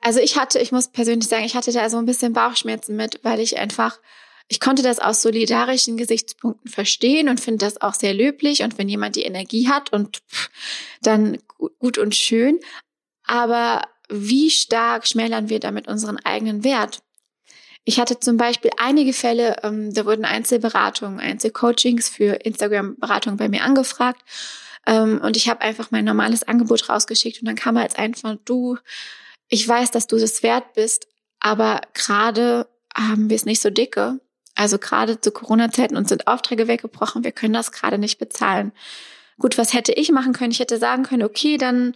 Also 0.01 0.19
ich 0.19 0.37
hatte, 0.37 0.59
ich 0.59 0.71
muss 0.71 0.87
persönlich 0.87 1.27
sagen, 1.27 1.43
ich 1.43 1.55
hatte 1.55 1.71
da 1.71 1.89
so 1.89 1.97
ein 1.97 2.05
bisschen 2.05 2.33
Bauchschmerzen 2.33 2.95
mit, 2.95 3.19
weil 3.23 3.39
ich 3.39 3.57
einfach, 3.57 3.99
ich 4.47 4.59
konnte 4.59 4.81
das 4.81 4.99
aus 4.99 5.21
solidarischen 5.21 5.97
Gesichtspunkten 5.97 6.71
verstehen 6.71 7.27
und 7.27 7.39
finde 7.39 7.65
das 7.65 7.81
auch 7.81 7.93
sehr 7.93 8.13
löblich. 8.13 8.63
Und 8.63 8.77
wenn 8.77 8.87
jemand 8.87 9.15
die 9.15 9.23
Energie 9.23 9.67
hat 9.67 9.91
und 9.91 10.17
pff, 10.29 10.49
dann 11.01 11.37
gut 11.79 11.97
und 11.97 12.15
schön. 12.15 12.59
Aber 13.25 13.81
wie 14.09 14.49
stark 14.49 15.05
schmälern 15.05 15.49
wir 15.49 15.59
damit 15.59 15.87
unseren 15.87 16.17
eigenen 16.17 16.63
Wert? 16.63 17.01
Ich 17.83 17.99
hatte 17.99 18.19
zum 18.19 18.37
Beispiel 18.37 18.71
einige 18.77 19.13
Fälle, 19.13 19.57
ähm, 19.63 19.93
da 19.93 20.05
wurden 20.05 20.25
Einzelberatungen, 20.25 21.19
Einzelcoachings 21.19 22.09
für 22.09 22.35
Instagram-Beratungen 22.35 23.37
bei 23.37 23.49
mir 23.49 23.63
angefragt. 23.63 24.21
Ähm, 24.85 25.19
und 25.21 25.37
ich 25.37 25.49
habe 25.49 25.61
einfach 25.61 25.91
mein 25.91 26.05
normales 26.05 26.43
Angebot 26.43 26.89
rausgeschickt 26.89 27.41
und 27.41 27.47
dann 27.47 27.55
kam 27.55 27.77
als 27.77 27.95
einfach, 27.95 28.35
du, 28.45 28.77
ich 29.49 29.67
weiß, 29.67 29.91
dass 29.91 30.07
du 30.07 30.17
das 30.17 30.43
wert 30.43 30.73
bist, 30.73 31.07
aber 31.39 31.81
gerade 31.93 32.67
haben 32.95 33.29
wir 33.29 33.35
es 33.35 33.45
nicht 33.45 33.61
so 33.61 33.69
dicke. 33.69 34.19
Also 34.57 34.79
gerade 34.79 35.21
zu 35.21 35.31
Corona-Zeiten 35.31 35.95
uns 35.95 36.09
sind 36.09 36.25
Aufträge 36.25 36.67
weggebrochen, 36.67 37.23
wir 37.23 37.31
können 37.31 37.53
das 37.53 37.71
gerade 37.71 37.99
nicht 37.99 38.17
bezahlen. 38.17 38.71
Gut, 39.37 39.57
was 39.59 39.73
hätte 39.73 39.93
ich 39.93 40.11
machen 40.11 40.33
können? 40.33 40.51
Ich 40.51 40.59
hätte 40.59 40.79
sagen 40.79 41.03
können, 41.03 41.21
okay, 41.21 41.57
dann, 41.57 41.93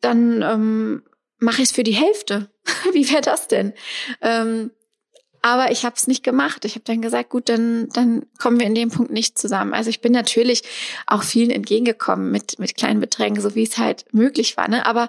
dann 0.00 0.42
ähm, 0.42 1.02
mache 1.38 1.62
ich 1.62 1.68
es 1.68 1.72
für 1.72 1.84
die 1.84 1.94
Hälfte. 1.94 2.50
Wie 2.92 3.08
wäre 3.08 3.22
das 3.22 3.46
denn? 3.46 3.72
Ähm, 4.20 4.72
aber 5.42 5.70
ich 5.70 5.84
habe 5.84 5.94
es 5.94 6.08
nicht 6.08 6.24
gemacht. 6.24 6.64
Ich 6.64 6.74
habe 6.74 6.82
dann 6.84 7.00
gesagt, 7.00 7.30
gut, 7.30 7.48
dann, 7.48 7.88
dann 7.90 8.26
kommen 8.36 8.58
wir 8.58 8.66
in 8.66 8.74
dem 8.74 8.90
Punkt 8.90 9.12
nicht 9.12 9.38
zusammen. 9.38 9.72
Also 9.72 9.88
ich 9.88 10.00
bin 10.00 10.10
natürlich 10.10 10.64
auch 11.06 11.22
vielen 11.22 11.50
entgegengekommen 11.50 12.32
mit, 12.32 12.58
mit 12.58 12.76
kleinen 12.76 12.98
Beträgen, 12.98 13.40
so 13.40 13.54
wie 13.54 13.62
es 13.62 13.78
halt 13.78 14.06
möglich 14.12 14.56
war. 14.56 14.66
Ne? 14.66 14.84
Aber 14.86 15.08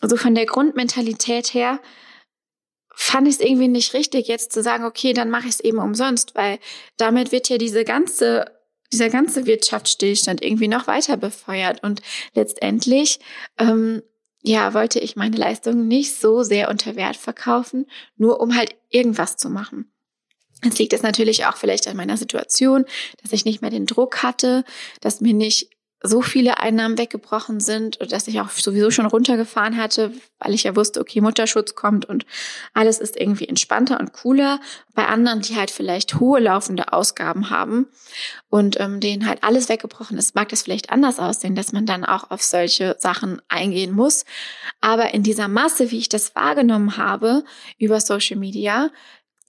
so 0.00 0.16
von 0.16 0.34
der 0.34 0.46
Grundmentalität 0.46 1.52
her 1.52 1.80
fand 2.94 3.28
ich 3.28 3.34
es 3.34 3.40
irgendwie 3.40 3.68
nicht 3.68 3.94
richtig, 3.94 4.28
jetzt 4.28 4.52
zu 4.52 4.62
sagen, 4.62 4.84
okay, 4.84 5.12
dann 5.12 5.30
mache 5.30 5.48
ich 5.48 5.54
es 5.54 5.60
eben 5.60 5.78
umsonst, 5.78 6.34
weil 6.34 6.58
damit 6.96 7.32
wird 7.32 7.48
ja 7.48 7.58
diese 7.58 7.84
ganze 7.84 8.46
dieser 8.92 9.08
ganze 9.08 9.46
Wirtschaftsstillstand 9.46 10.44
irgendwie 10.44 10.68
noch 10.68 10.86
weiter 10.86 11.16
befeuert. 11.16 11.82
Und 11.82 12.02
letztendlich 12.34 13.20
ähm, 13.58 14.02
ja, 14.42 14.74
wollte 14.74 14.98
ich 14.98 15.16
meine 15.16 15.36
Leistung 15.36 15.86
nicht 15.86 16.16
so 16.18 16.42
sehr 16.42 16.68
unter 16.68 16.96
Wert 16.96 17.16
verkaufen, 17.16 17.86
nur 18.16 18.40
um 18.40 18.56
halt 18.56 18.74
irgendwas 18.90 19.36
zu 19.36 19.48
machen. 19.48 19.92
Es 20.68 20.78
liegt 20.78 20.92
es 20.92 21.02
natürlich 21.02 21.46
auch 21.46 21.56
vielleicht 21.56 21.88
an 21.88 21.96
meiner 21.96 22.16
Situation, 22.16 22.84
dass 23.22 23.32
ich 23.32 23.44
nicht 23.44 23.62
mehr 23.62 23.70
den 23.70 23.86
Druck 23.86 24.22
hatte, 24.22 24.64
dass 25.00 25.20
mir 25.20 25.34
nicht 25.34 25.70
so 26.02 26.22
viele 26.22 26.58
Einnahmen 26.58 26.98
weggebrochen 26.98 27.60
sind 27.60 27.98
dass 28.12 28.28
ich 28.28 28.40
auch 28.40 28.50
sowieso 28.50 28.90
schon 28.90 29.06
runtergefahren 29.06 29.76
hatte, 29.76 30.12
weil 30.38 30.54
ich 30.54 30.64
ja 30.64 30.76
wusste, 30.76 31.00
okay, 31.00 31.20
Mutterschutz 31.20 31.74
kommt 31.74 32.04
und 32.04 32.26
alles 32.74 32.98
ist 32.98 33.16
irgendwie 33.16 33.48
entspannter 33.48 34.00
und 34.00 34.12
cooler. 34.12 34.60
Bei 34.94 35.06
anderen, 35.06 35.40
die 35.40 35.56
halt 35.56 35.70
vielleicht 35.70 36.20
hohe 36.20 36.40
laufende 36.40 36.92
Ausgaben 36.92 37.50
haben 37.50 37.86
und 38.48 38.78
ähm, 38.80 39.00
denen 39.00 39.26
halt 39.26 39.42
alles 39.44 39.68
weggebrochen 39.68 40.18
ist, 40.18 40.34
mag 40.34 40.48
das 40.48 40.62
vielleicht 40.62 40.90
anders 40.90 41.18
aussehen, 41.18 41.54
dass 41.54 41.72
man 41.72 41.86
dann 41.86 42.04
auch 42.04 42.30
auf 42.30 42.42
solche 42.42 42.96
Sachen 42.98 43.40
eingehen 43.48 43.92
muss. 43.92 44.24
Aber 44.80 45.14
in 45.14 45.22
dieser 45.22 45.48
Masse, 45.48 45.90
wie 45.90 45.98
ich 45.98 46.08
das 46.08 46.34
wahrgenommen 46.34 46.96
habe 46.96 47.44
über 47.78 48.00
Social 48.00 48.36
Media, 48.36 48.90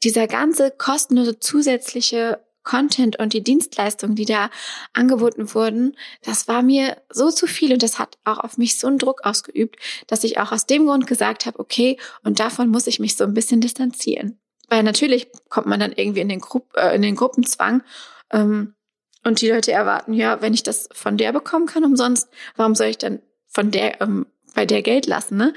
dieser 0.04 0.28
ganze 0.28 0.72
kostenlose 0.72 1.40
zusätzliche 1.40 2.40
Content 2.64 3.20
und 3.20 3.34
die 3.34 3.44
Dienstleistungen, 3.44 4.16
die 4.16 4.26
da 4.26 4.50
angeboten 4.94 5.54
wurden, 5.54 5.96
das 6.24 6.48
war 6.48 6.62
mir 6.62 6.98
so 7.10 7.30
zu 7.30 7.48
viel 7.48 7.74
und 7.74 7.84
das 7.84 8.00
hat 8.00 8.18
auch 8.24 8.40
auf 8.40 8.58
mich 8.58 8.80
so 8.80 8.88
einen 8.88 8.98
Druck 8.98 9.26
ausgeübt, 9.26 9.78
dass 10.08 10.24
ich 10.24 10.40
auch 10.40 10.52
aus 10.52 10.66
dem 10.66 10.86
Grund 10.86 11.08
gesagt 11.08 11.46
habe, 11.46 11.60
okay, 11.60 11.98
und 12.24 12.40
davon 12.40 12.70
muss 12.70 12.88
ich 12.88 13.00
mich 13.00 13.16
so 13.16 13.24
ein 13.24 13.34
bisschen 13.34 13.62
distanzieren. 13.62 14.40
Weil 14.70 14.84
natürlich 14.84 15.28
kommt 15.50 15.68
man 15.68 15.80
dann 15.80 15.92
irgendwie 15.92 16.22
in 16.22 16.30
den, 16.30 16.40
Gru 16.40 16.62
äh, 16.76 16.96
in 16.96 17.02
den 17.02 17.16
Gruppenzwang 17.16 17.84
ähm, 18.32 18.76
und 19.24 19.42
die 19.42 19.50
Leute 19.50 19.72
erwarten, 19.72 20.14
ja, 20.14 20.42
wenn 20.42 20.54
ich 20.54 20.64
das 20.64 20.90
von 20.94 21.18
der 21.18 21.32
bekommen 21.32 21.66
kann 21.66 21.84
umsonst, 21.84 22.30
warum 22.56 22.76
soll 22.76 22.88
ich 22.88 22.98
dann 22.98 23.22
von 23.48 23.72
der 23.72 24.02
ähm, 24.02 24.26
bei 24.56 24.66
der 24.66 24.82
Geld 24.82 25.06
lassen? 25.06 25.38
Ne? 25.38 25.54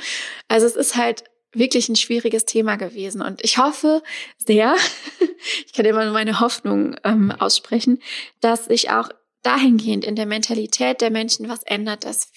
Also 0.49 0.67
es 0.67 0.77
ist 0.77 0.97
halt 0.97 1.25
wirklich 1.59 1.89
ein 1.89 1.97
schwieriges 1.97 2.45
Thema 2.45 2.77
gewesen. 2.77 3.23
Und 3.23 3.43
ich 3.45 3.59
hoffe 3.59 4.03
sehr, 4.39 4.77
ich 5.67 5.73
kann 5.73 5.85
immer 5.85 6.05
nur 6.05 6.13
meine 6.13 6.41
Hoffnung 6.41 6.97
ähm, 7.05 7.31
aussprechen, 7.33 8.01
dass 8.41 8.67
sich 8.67 8.91
auch 8.91 9.09
dahingehend 9.43 10.05
in 10.05 10.17
der 10.17 10.27
Mentalität 10.27 11.01
der 11.01 11.11
Menschen 11.11 11.49
was 11.49 11.63
ändert, 11.63 12.05
dass 12.05 12.33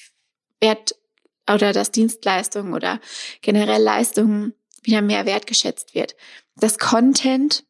Wert 0.62 0.96
oder 1.52 1.74
dass 1.74 1.92
Dienstleistungen 1.92 2.74
oder 2.74 3.00
generell 3.42 3.82
Leistungen 3.82 4.54
wieder 4.84 5.02
mehr 5.02 5.26
wertgeschätzt 5.26 5.96
wird. 5.96 6.16
Dass 6.56 6.78
Content 6.78 7.64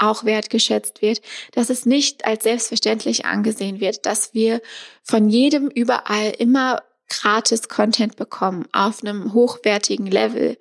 auch 0.00 0.24
wertgeschätzt 0.24 1.02
wird, 1.02 1.20
dass 1.52 1.68
es 1.68 1.84
nicht 1.84 2.24
als 2.24 2.44
selbstverständlich 2.44 3.26
angesehen 3.26 3.80
wird, 3.80 4.06
dass 4.06 4.32
wir 4.32 4.62
von 5.02 5.28
jedem 5.28 5.68
überall 5.68 6.30
immer 6.38 6.82
gratis 7.10 7.68
Content 7.68 8.16
bekommen 8.16 8.66
auf 8.72 9.02
einem 9.02 9.34
hochwertigen 9.34 10.06
Level. 10.06 10.56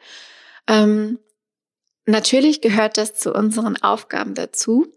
Ähm, 0.68 1.20
natürlich 2.06 2.60
gehört 2.60 2.98
das 2.98 3.14
zu 3.14 3.34
unseren 3.34 3.82
Aufgaben 3.82 4.36
dazu. 4.36 4.92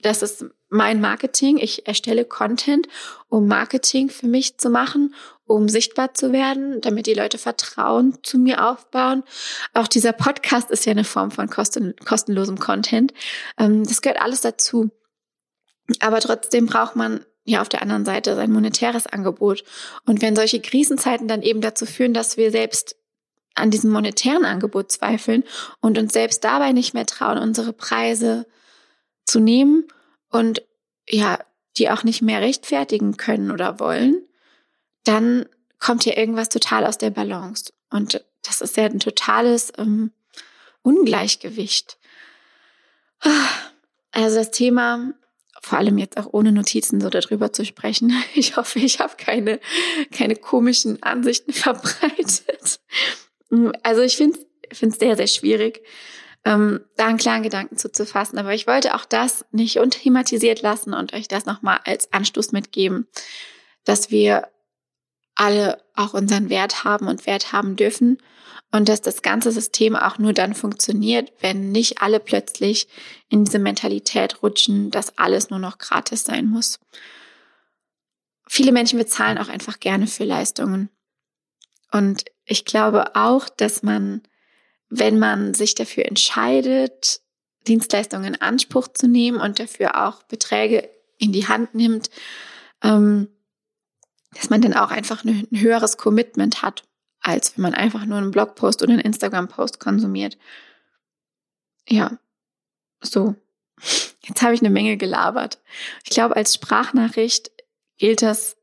Das 0.00 0.22
ist 0.22 0.44
mein 0.68 1.00
Marketing. 1.00 1.58
Ich 1.58 1.86
erstelle 1.88 2.24
Content, 2.24 2.86
um 3.28 3.48
Marketing 3.48 4.10
für 4.10 4.26
mich 4.26 4.58
zu 4.58 4.70
machen, 4.70 5.14
um 5.44 5.68
sichtbar 5.68 6.14
zu 6.14 6.32
werden, 6.32 6.80
damit 6.80 7.06
die 7.06 7.14
Leute 7.14 7.38
Vertrauen 7.38 8.18
zu 8.22 8.38
mir 8.38 8.68
aufbauen. 8.68 9.24
Auch 9.74 9.88
dieser 9.88 10.12
Podcast 10.12 10.70
ist 10.70 10.84
ja 10.84 10.92
eine 10.92 11.04
Form 11.04 11.30
von 11.30 11.48
kosten 11.48 11.94
kostenlosem 12.04 12.58
Content. 12.58 13.12
Ähm, 13.58 13.84
das 13.84 14.02
gehört 14.02 14.20
alles 14.20 14.42
dazu. 14.42 14.90
Aber 16.00 16.20
trotzdem 16.20 16.66
braucht 16.66 16.96
man 16.96 17.24
ja 17.48 17.60
auf 17.62 17.68
der 17.68 17.82
anderen 17.82 18.04
Seite 18.04 18.36
sein 18.36 18.52
monetäres 18.52 19.06
Angebot. 19.06 19.64
Und 20.04 20.22
wenn 20.22 20.36
solche 20.36 20.60
Krisenzeiten 20.60 21.28
dann 21.28 21.42
eben 21.42 21.60
dazu 21.60 21.86
führen, 21.86 22.14
dass 22.14 22.36
wir 22.36 22.50
selbst 22.50 22.96
an 23.54 23.70
diesem 23.70 23.90
monetären 23.90 24.44
Angebot 24.44 24.92
zweifeln 24.92 25.44
und 25.80 25.98
uns 25.98 26.12
selbst 26.12 26.44
dabei 26.44 26.72
nicht 26.72 26.94
mehr 26.94 27.06
trauen, 27.06 27.38
unsere 27.38 27.72
Preise 27.72 28.46
zu 29.24 29.40
nehmen 29.40 29.84
und 30.30 30.62
ja, 31.08 31.38
die 31.76 31.90
auch 31.90 32.04
nicht 32.04 32.22
mehr 32.22 32.40
rechtfertigen 32.40 33.16
können 33.16 33.50
oder 33.50 33.80
wollen, 33.80 34.22
dann 35.04 35.46
kommt 35.78 36.04
hier 36.04 36.16
irgendwas 36.16 36.48
total 36.48 36.84
aus 36.84 36.98
der 36.98 37.10
Balance. 37.10 37.72
Und 37.90 38.24
das 38.42 38.60
ist 38.60 38.76
ja 38.76 38.84
ein 38.84 39.00
totales 39.00 39.72
ähm, 39.78 40.12
Ungleichgewicht. 40.82 41.98
Also 44.12 44.36
das 44.36 44.50
Thema 44.50 45.12
vor 45.68 45.78
allem 45.78 45.98
jetzt 45.98 46.16
auch 46.16 46.28
ohne 46.32 46.50
Notizen 46.50 47.00
so 47.00 47.10
darüber 47.10 47.52
zu 47.52 47.64
sprechen. 47.64 48.12
Ich 48.34 48.56
hoffe, 48.56 48.78
ich 48.78 49.00
habe 49.00 49.14
keine, 49.16 49.60
keine 50.12 50.34
komischen 50.36 51.02
Ansichten 51.02 51.52
verbreitet. 51.64 52.80
Also 53.82 54.02
ich 54.02 54.16
finde 54.16 54.38
es 54.70 54.98
sehr, 54.98 55.16
sehr 55.16 55.26
schwierig, 55.26 55.82
ähm, 56.44 56.80
da 56.96 57.06
einen 57.06 57.18
klaren 57.18 57.42
Gedanken 57.42 57.76
zuzufassen. 57.76 58.38
Aber 58.38 58.54
ich 58.54 58.66
wollte 58.66 58.94
auch 58.94 59.04
das 59.04 59.44
nicht 59.50 59.78
unthematisiert 59.78 60.62
lassen 60.62 60.94
und 60.94 61.12
euch 61.12 61.28
das 61.28 61.46
nochmal 61.46 61.80
als 61.84 62.12
Anstoß 62.12 62.52
mitgeben, 62.52 63.06
dass 63.84 64.10
wir 64.10 64.48
alle 65.34 65.82
auch 65.94 66.14
unseren 66.14 66.50
Wert 66.50 66.84
haben 66.84 67.08
und 67.08 67.26
Wert 67.26 67.52
haben 67.52 67.76
dürfen 67.76 68.18
und 68.70 68.88
dass 68.88 69.00
das 69.00 69.22
ganze 69.22 69.50
System 69.50 69.96
auch 69.96 70.18
nur 70.18 70.32
dann 70.32 70.54
funktioniert, 70.54 71.32
wenn 71.40 71.72
nicht 71.72 72.02
alle 72.02 72.20
plötzlich 72.20 72.88
in 73.28 73.44
diese 73.44 73.58
Mentalität 73.58 74.42
rutschen, 74.42 74.90
dass 74.90 75.16
alles 75.16 75.50
nur 75.50 75.58
noch 75.58 75.78
gratis 75.78 76.24
sein 76.24 76.46
muss. 76.46 76.78
Viele 78.46 78.72
Menschen 78.72 78.98
bezahlen 78.98 79.38
auch 79.38 79.48
einfach 79.48 79.80
gerne 79.80 80.06
für 80.06 80.24
Leistungen. 80.24 80.90
Und 81.90 82.24
ich 82.44 82.64
glaube 82.64 83.14
auch, 83.16 83.48
dass 83.48 83.82
man, 83.82 84.22
wenn 84.90 85.18
man 85.18 85.54
sich 85.54 85.74
dafür 85.74 86.06
entscheidet, 86.06 87.20
Dienstleistungen 87.66 88.34
in 88.34 88.40
Anspruch 88.40 88.88
zu 88.88 89.08
nehmen 89.08 89.40
und 89.40 89.58
dafür 89.58 90.06
auch 90.06 90.22
Beträge 90.24 90.88
in 91.18 91.32
die 91.32 91.48
Hand 91.48 91.74
nimmt, 91.74 92.10
ähm, 92.82 93.28
dass 94.34 94.50
man 94.50 94.60
dann 94.60 94.74
auch 94.74 94.90
einfach 94.90 95.24
ein 95.24 95.46
höheres 95.52 95.96
Commitment 95.96 96.62
hat 96.62 96.87
als 97.28 97.54
wenn 97.56 97.62
man 97.62 97.74
einfach 97.74 98.06
nur 98.06 98.16
einen 98.16 98.30
Blogpost 98.30 98.82
oder 98.82 98.92
einen 98.92 99.02
Instagram-Post 99.02 99.78
konsumiert. 99.78 100.38
Ja, 101.86 102.18
so. 103.02 103.34
Jetzt 104.24 104.42
habe 104.42 104.54
ich 104.54 104.60
eine 104.60 104.70
Menge 104.70 104.96
gelabert. 104.96 105.60
Ich 106.04 106.10
glaube, 106.10 106.36
als 106.36 106.54
Sprachnachricht 106.54 107.50
gilt 107.98 108.22
das, 108.22 108.56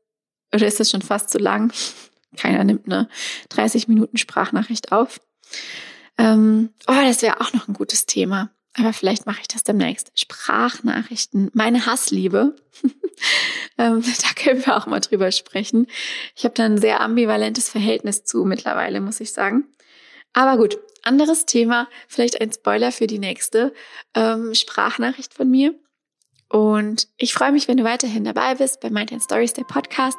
oder 0.52 0.66
ist 0.66 0.80
das 0.80 0.90
schon 0.90 1.02
fast 1.02 1.30
zu 1.30 1.38
lang? 1.38 1.72
Keiner 2.36 2.64
nimmt 2.64 2.86
eine 2.86 3.08
30 3.50 3.86
Minuten 3.86 4.16
Sprachnachricht 4.16 4.90
auf. 4.90 5.20
Ähm, 6.18 6.70
oh, 6.88 6.92
das 6.92 7.22
wäre 7.22 7.40
auch 7.40 7.52
noch 7.52 7.68
ein 7.68 7.74
gutes 7.74 8.06
Thema. 8.06 8.50
Aber 8.78 8.92
vielleicht 8.92 9.26
mache 9.26 9.40
ich 9.40 9.48
das 9.48 9.64
demnächst. 9.64 10.12
Sprachnachrichten, 10.14 11.50
meine 11.54 11.86
Hassliebe. 11.86 12.56
ähm, 13.78 14.02
da 14.02 14.42
können 14.42 14.64
wir 14.64 14.76
auch 14.76 14.86
mal 14.86 15.00
drüber 15.00 15.32
sprechen. 15.32 15.86
Ich 16.34 16.44
habe 16.44 16.54
da 16.54 16.64
ein 16.64 16.78
sehr 16.78 17.00
ambivalentes 17.00 17.68
Verhältnis 17.70 18.24
zu 18.24 18.44
mittlerweile, 18.44 19.00
muss 19.00 19.20
ich 19.20 19.32
sagen. 19.32 19.64
Aber 20.34 20.58
gut, 20.58 20.78
anderes 21.02 21.46
Thema, 21.46 21.88
vielleicht 22.08 22.40
ein 22.40 22.52
Spoiler 22.52 22.92
für 22.92 23.06
die 23.06 23.18
nächste 23.18 23.72
ähm, 24.14 24.54
Sprachnachricht 24.54 25.32
von 25.32 25.50
mir. 25.50 25.74
Und 26.48 27.08
ich 27.16 27.32
freue 27.34 27.52
mich, 27.52 27.66
wenn 27.66 27.78
du 27.78 27.84
weiterhin 27.84 28.24
dabei 28.24 28.54
bist 28.54 28.80
bei 28.80 28.90
Mind 28.90 29.12
Stories, 29.22 29.54
der 29.54 29.64
Podcast. 29.64 30.18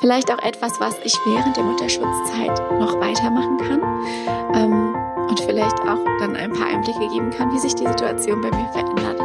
Vielleicht 0.00 0.30
auch 0.30 0.42
etwas, 0.42 0.80
was 0.80 0.96
ich 1.04 1.14
während 1.26 1.56
der 1.56 1.64
Mutterschutzzeit 1.64 2.58
noch 2.78 2.98
weitermachen 2.98 3.58
kann. 3.58 4.54
Ähm, 4.54 5.05
und 5.36 5.46
vielleicht 5.46 5.80
auch 5.80 6.02
dann 6.18 6.36
ein 6.36 6.52
paar 6.52 6.68
Einblicke 6.68 7.08
geben 7.08 7.30
kann, 7.30 7.52
wie 7.52 7.58
sich 7.58 7.74
die 7.74 7.86
Situation 7.86 8.40
bei 8.40 8.50
mir 8.50 8.68
verändert. 8.68 9.20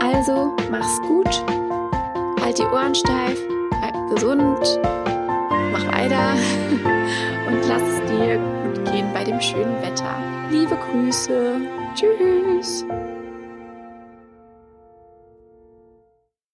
Also, 0.00 0.54
mach's 0.70 1.00
gut, 1.02 1.44
halt 2.40 2.58
die 2.58 2.64
Ohren 2.64 2.94
steif, 2.94 3.38
bleib 3.80 4.10
gesund, 4.10 4.80
mach 5.72 5.86
weiter 5.88 6.34
und 7.48 7.68
lass 7.68 7.82
es 7.82 8.00
dir 8.10 8.38
gut 8.38 8.92
gehen 8.92 9.12
bei 9.12 9.24
dem 9.24 9.40
schönen 9.40 9.80
Wetter. 9.82 10.16
Liebe 10.50 10.76
Grüße. 10.76 11.60
Tschüss. 11.94 12.86